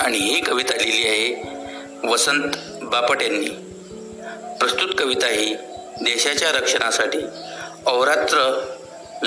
आणि 0.00 0.18
ही 0.18 0.40
कविता 0.40 0.76
लिहिली 0.76 1.08
आहे 1.08 2.08
वसंत 2.08 2.50
बापट 2.82 3.22
यांनी. 3.22 3.48
प्रस्तुत 4.60 4.88
कविता 4.98 5.26
ही 5.26 5.54
देशाच्या 6.02 6.52
रक्षणासाठी 6.52 7.18
अवरात्र 7.86 8.64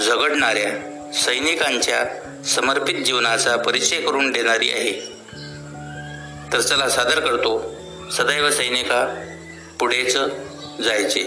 झगडणाऱ्या 0.06 0.70
सैनिकांच्या 1.14 2.06
समर्पित 2.44 2.96
जीवनाचा 2.96 3.56
परिचय 3.56 4.02
करून 4.02 4.32
देणारी 4.32 4.70
आहे. 4.70 5.11
तर 6.54 6.62
चला 6.62 6.90
सादर 6.90 7.20
करतो. 7.20 7.76
सदैव 8.12 8.52
सैनिका 8.52 9.26
पुढेच 9.80 10.18
जायचे. 10.82 11.24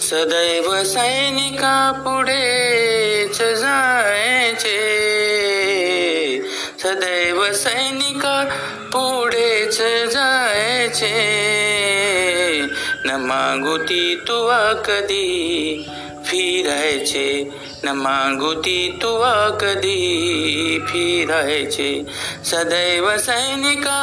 सदैव 0.00 0.84
सैनिका 0.84 1.92
पुढेच 1.92 3.42
जायचे. 3.42 4.80
सदैव 6.82 7.52
सैनिका 7.52 8.44
पुढेच 8.92 9.78
जायचे. 10.14 11.40
न 13.06 13.10
मागुती 13.10 14.24
तुवा 14.28 14.72
कधी 14.72 15.86
फिरायचे 16.30 17.50
न 17.84 17.88
मागुती 17.88 18.98
तुवा 19.02 19.58
कधी 19.60 20.78
फिरायचे. 20.88 22.04
सदैव 22.44 23.16
सैनिका 23.18 24.02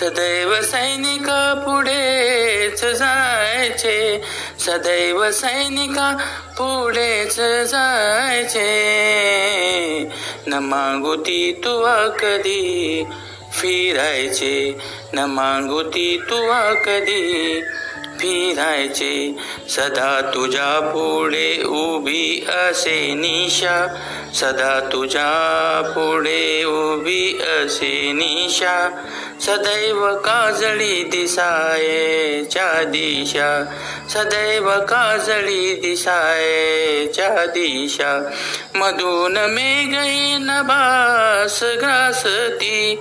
सदैव 0.00 0.62
सैनिका 0.62 1.54
पुढेच 1.54 2.84
जायचे. 2.84 4.20
सदैव 4.58 5.30
सैनिका 5.30 6.16
पुढेच 6.52 7.36
जायचे. 7.64 8.68
न 10.46 10.54
मागुती 10.54 11.52
तुवा 11.64 12.08
कधी 12.08 13.04
फिरायचे. 13.52 14.78
न 15.14 15.18
मागुती 15.18 16.18
तुवा 16.30 16.74
कधी 16.74 17.62
फिरायचे. 18.20 19.36
सदा 19.68 20.30
तुझ्या 20.34 20.80
पुढे 20.80 21.62
उभी 21.64 22.46
असे 22.48 23.14
निशा. 23.14 23.86
सदा 24.34 24.88
तुझ्या 24.92 25.82
पुढे 25.90 26.64
उभी 26.64 27.38
असे 27.42 28.12
निशा. 28.12 28.90
सदैव 29.40 30.14
काजळी 30.14 31.02
दिसायच्या 31.02 32.84
दिशा. 32.84 33.64
सदैव 34.10 34.70
काजळी 34.70 35.74
दिसायच्या 35.74 37.46
दिशा. 37.46 38.30
मधून 38.74 39.36
मेघहीन 39.36 40.46
भास 40.46 41.62
ग्रासती 41.62 43.00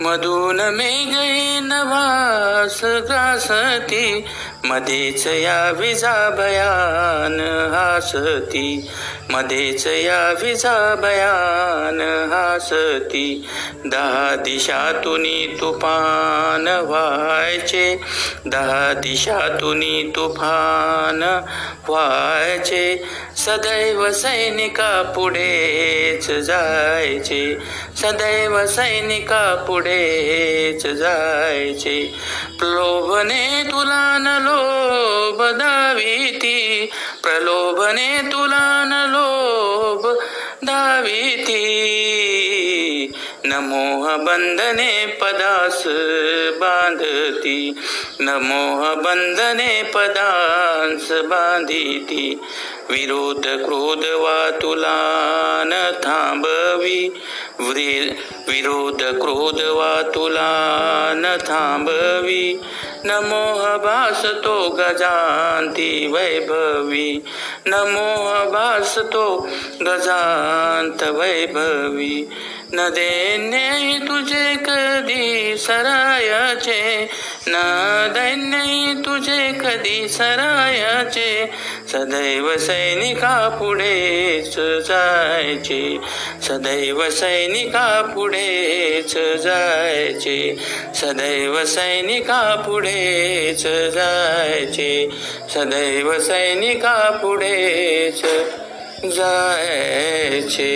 मधून 0.00 0.60
मेघहीन 0.74 1.66
नवास 1.66 2.80
ग्रासती 3.08 4.24
मध्येच 4.64 5.26
या 5.26 5.70
विजा 5.70 6.30
भयान 6.30 7.40
हासती. 7.74 8.90
मध्येच 9.30 9.86
या 9.86 10.34
विजा 10.42 10.94
भयान 10.94 12.00
हासती. 12.32 13.48
दहा 13.86 14.36
दिशातून 14.36 15.22
तुफान 15.60 16.68
व्हायचे. 16.68 18.00
दहा 18.46 18.92
दिशातून 18.92 20.10
तुफान 20.10 21.22
व्हायचे. 21.88 23.04
सदैव 23.36 24.12
सैनिका 24.12 25.12
पुढेच 25.16 26.30
जायचे. 26.30 27.58
सदैव 27.96 28.66
सैनिका 28.66 29.64
पुढेच 29.68 30.86
जायचे. 30.86 32.14
प्लोभने 32.58 33.62
तुला 33.62 34.18
न 34.18 34.49
लोभ 34.50 35.42
दाविती. 35.42 36.90
प्रलोभने 37.22 38.22
तुला 38.32 38.84
न 38.84 39.10
लोभ 39.10 40.18
दाविती. 40.64 41.80
नमोह 43.44 44.16
बंधने 44.16 45.06
पदास 45.06 45.84
बांधती. 46.60 47.74
नमोह 48.20 48.40
मोह 48.40 48.94
बंधने 48.94 49.82
पदांस 49.82 51.12
बांधिती. 51.12 52.40
विरोध 52.90 53.46
क्रोध 53.46 53.98
वा 53.98 54.50
तुला 54.50 55.62
न 55.66 55.92
थांबवी. 56.04 57.08
विरोध 58.48 59.02
क्रोध 59.02 59.60
वा 59.60 60.02
तुला 60.14 61.12
न 61.16 61.36
थांबवी. 61.40 62.60
नमोह 63.04 63.20
मोह 63.20 63.76
भासतो 63.76 64.68
गजांती 64.68 66.06
वैभवी. 66.06 67.24
नमोह 67.66 67.90
मोह 67.90 68.44
भासतो 68.44 69.48
गजांत 69.82 71.02
वैभवी. 71.02 72.28
न 72.72 72.88
देने 72.88 73.98
तुझे 74.08 74.54
कधी 74.54 75.56
सरायाचे. 75.56 77.08
न 77.48 77.52
दैन्य 78.14 79.02
तुझे 79.06 79.52
कधी 79.52 80.08
सरायाचे. 80.08 81.50
सदैव 81.92 82.56
सैनिका 82.56 83.48
पुढेच 83.48 84.54
जायचे. 84.58 85.98
सदैव 86.42 87.10
सैनिका 87.10 88.02
पुढेच 88.02 89.14
जायचे. 89.16 90.56
सदैव 90.94 91.64
सैनिका 91.64 92.56
पुढेच 92.56 93.62
जायचे. 93.66 95.08
सदैव 95.48 96.20
सैनिका 96.20 97.10
पुढेच 97.22 98.22
जायचे. 99.04 100.70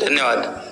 धन्यवाद. 0.00 0.67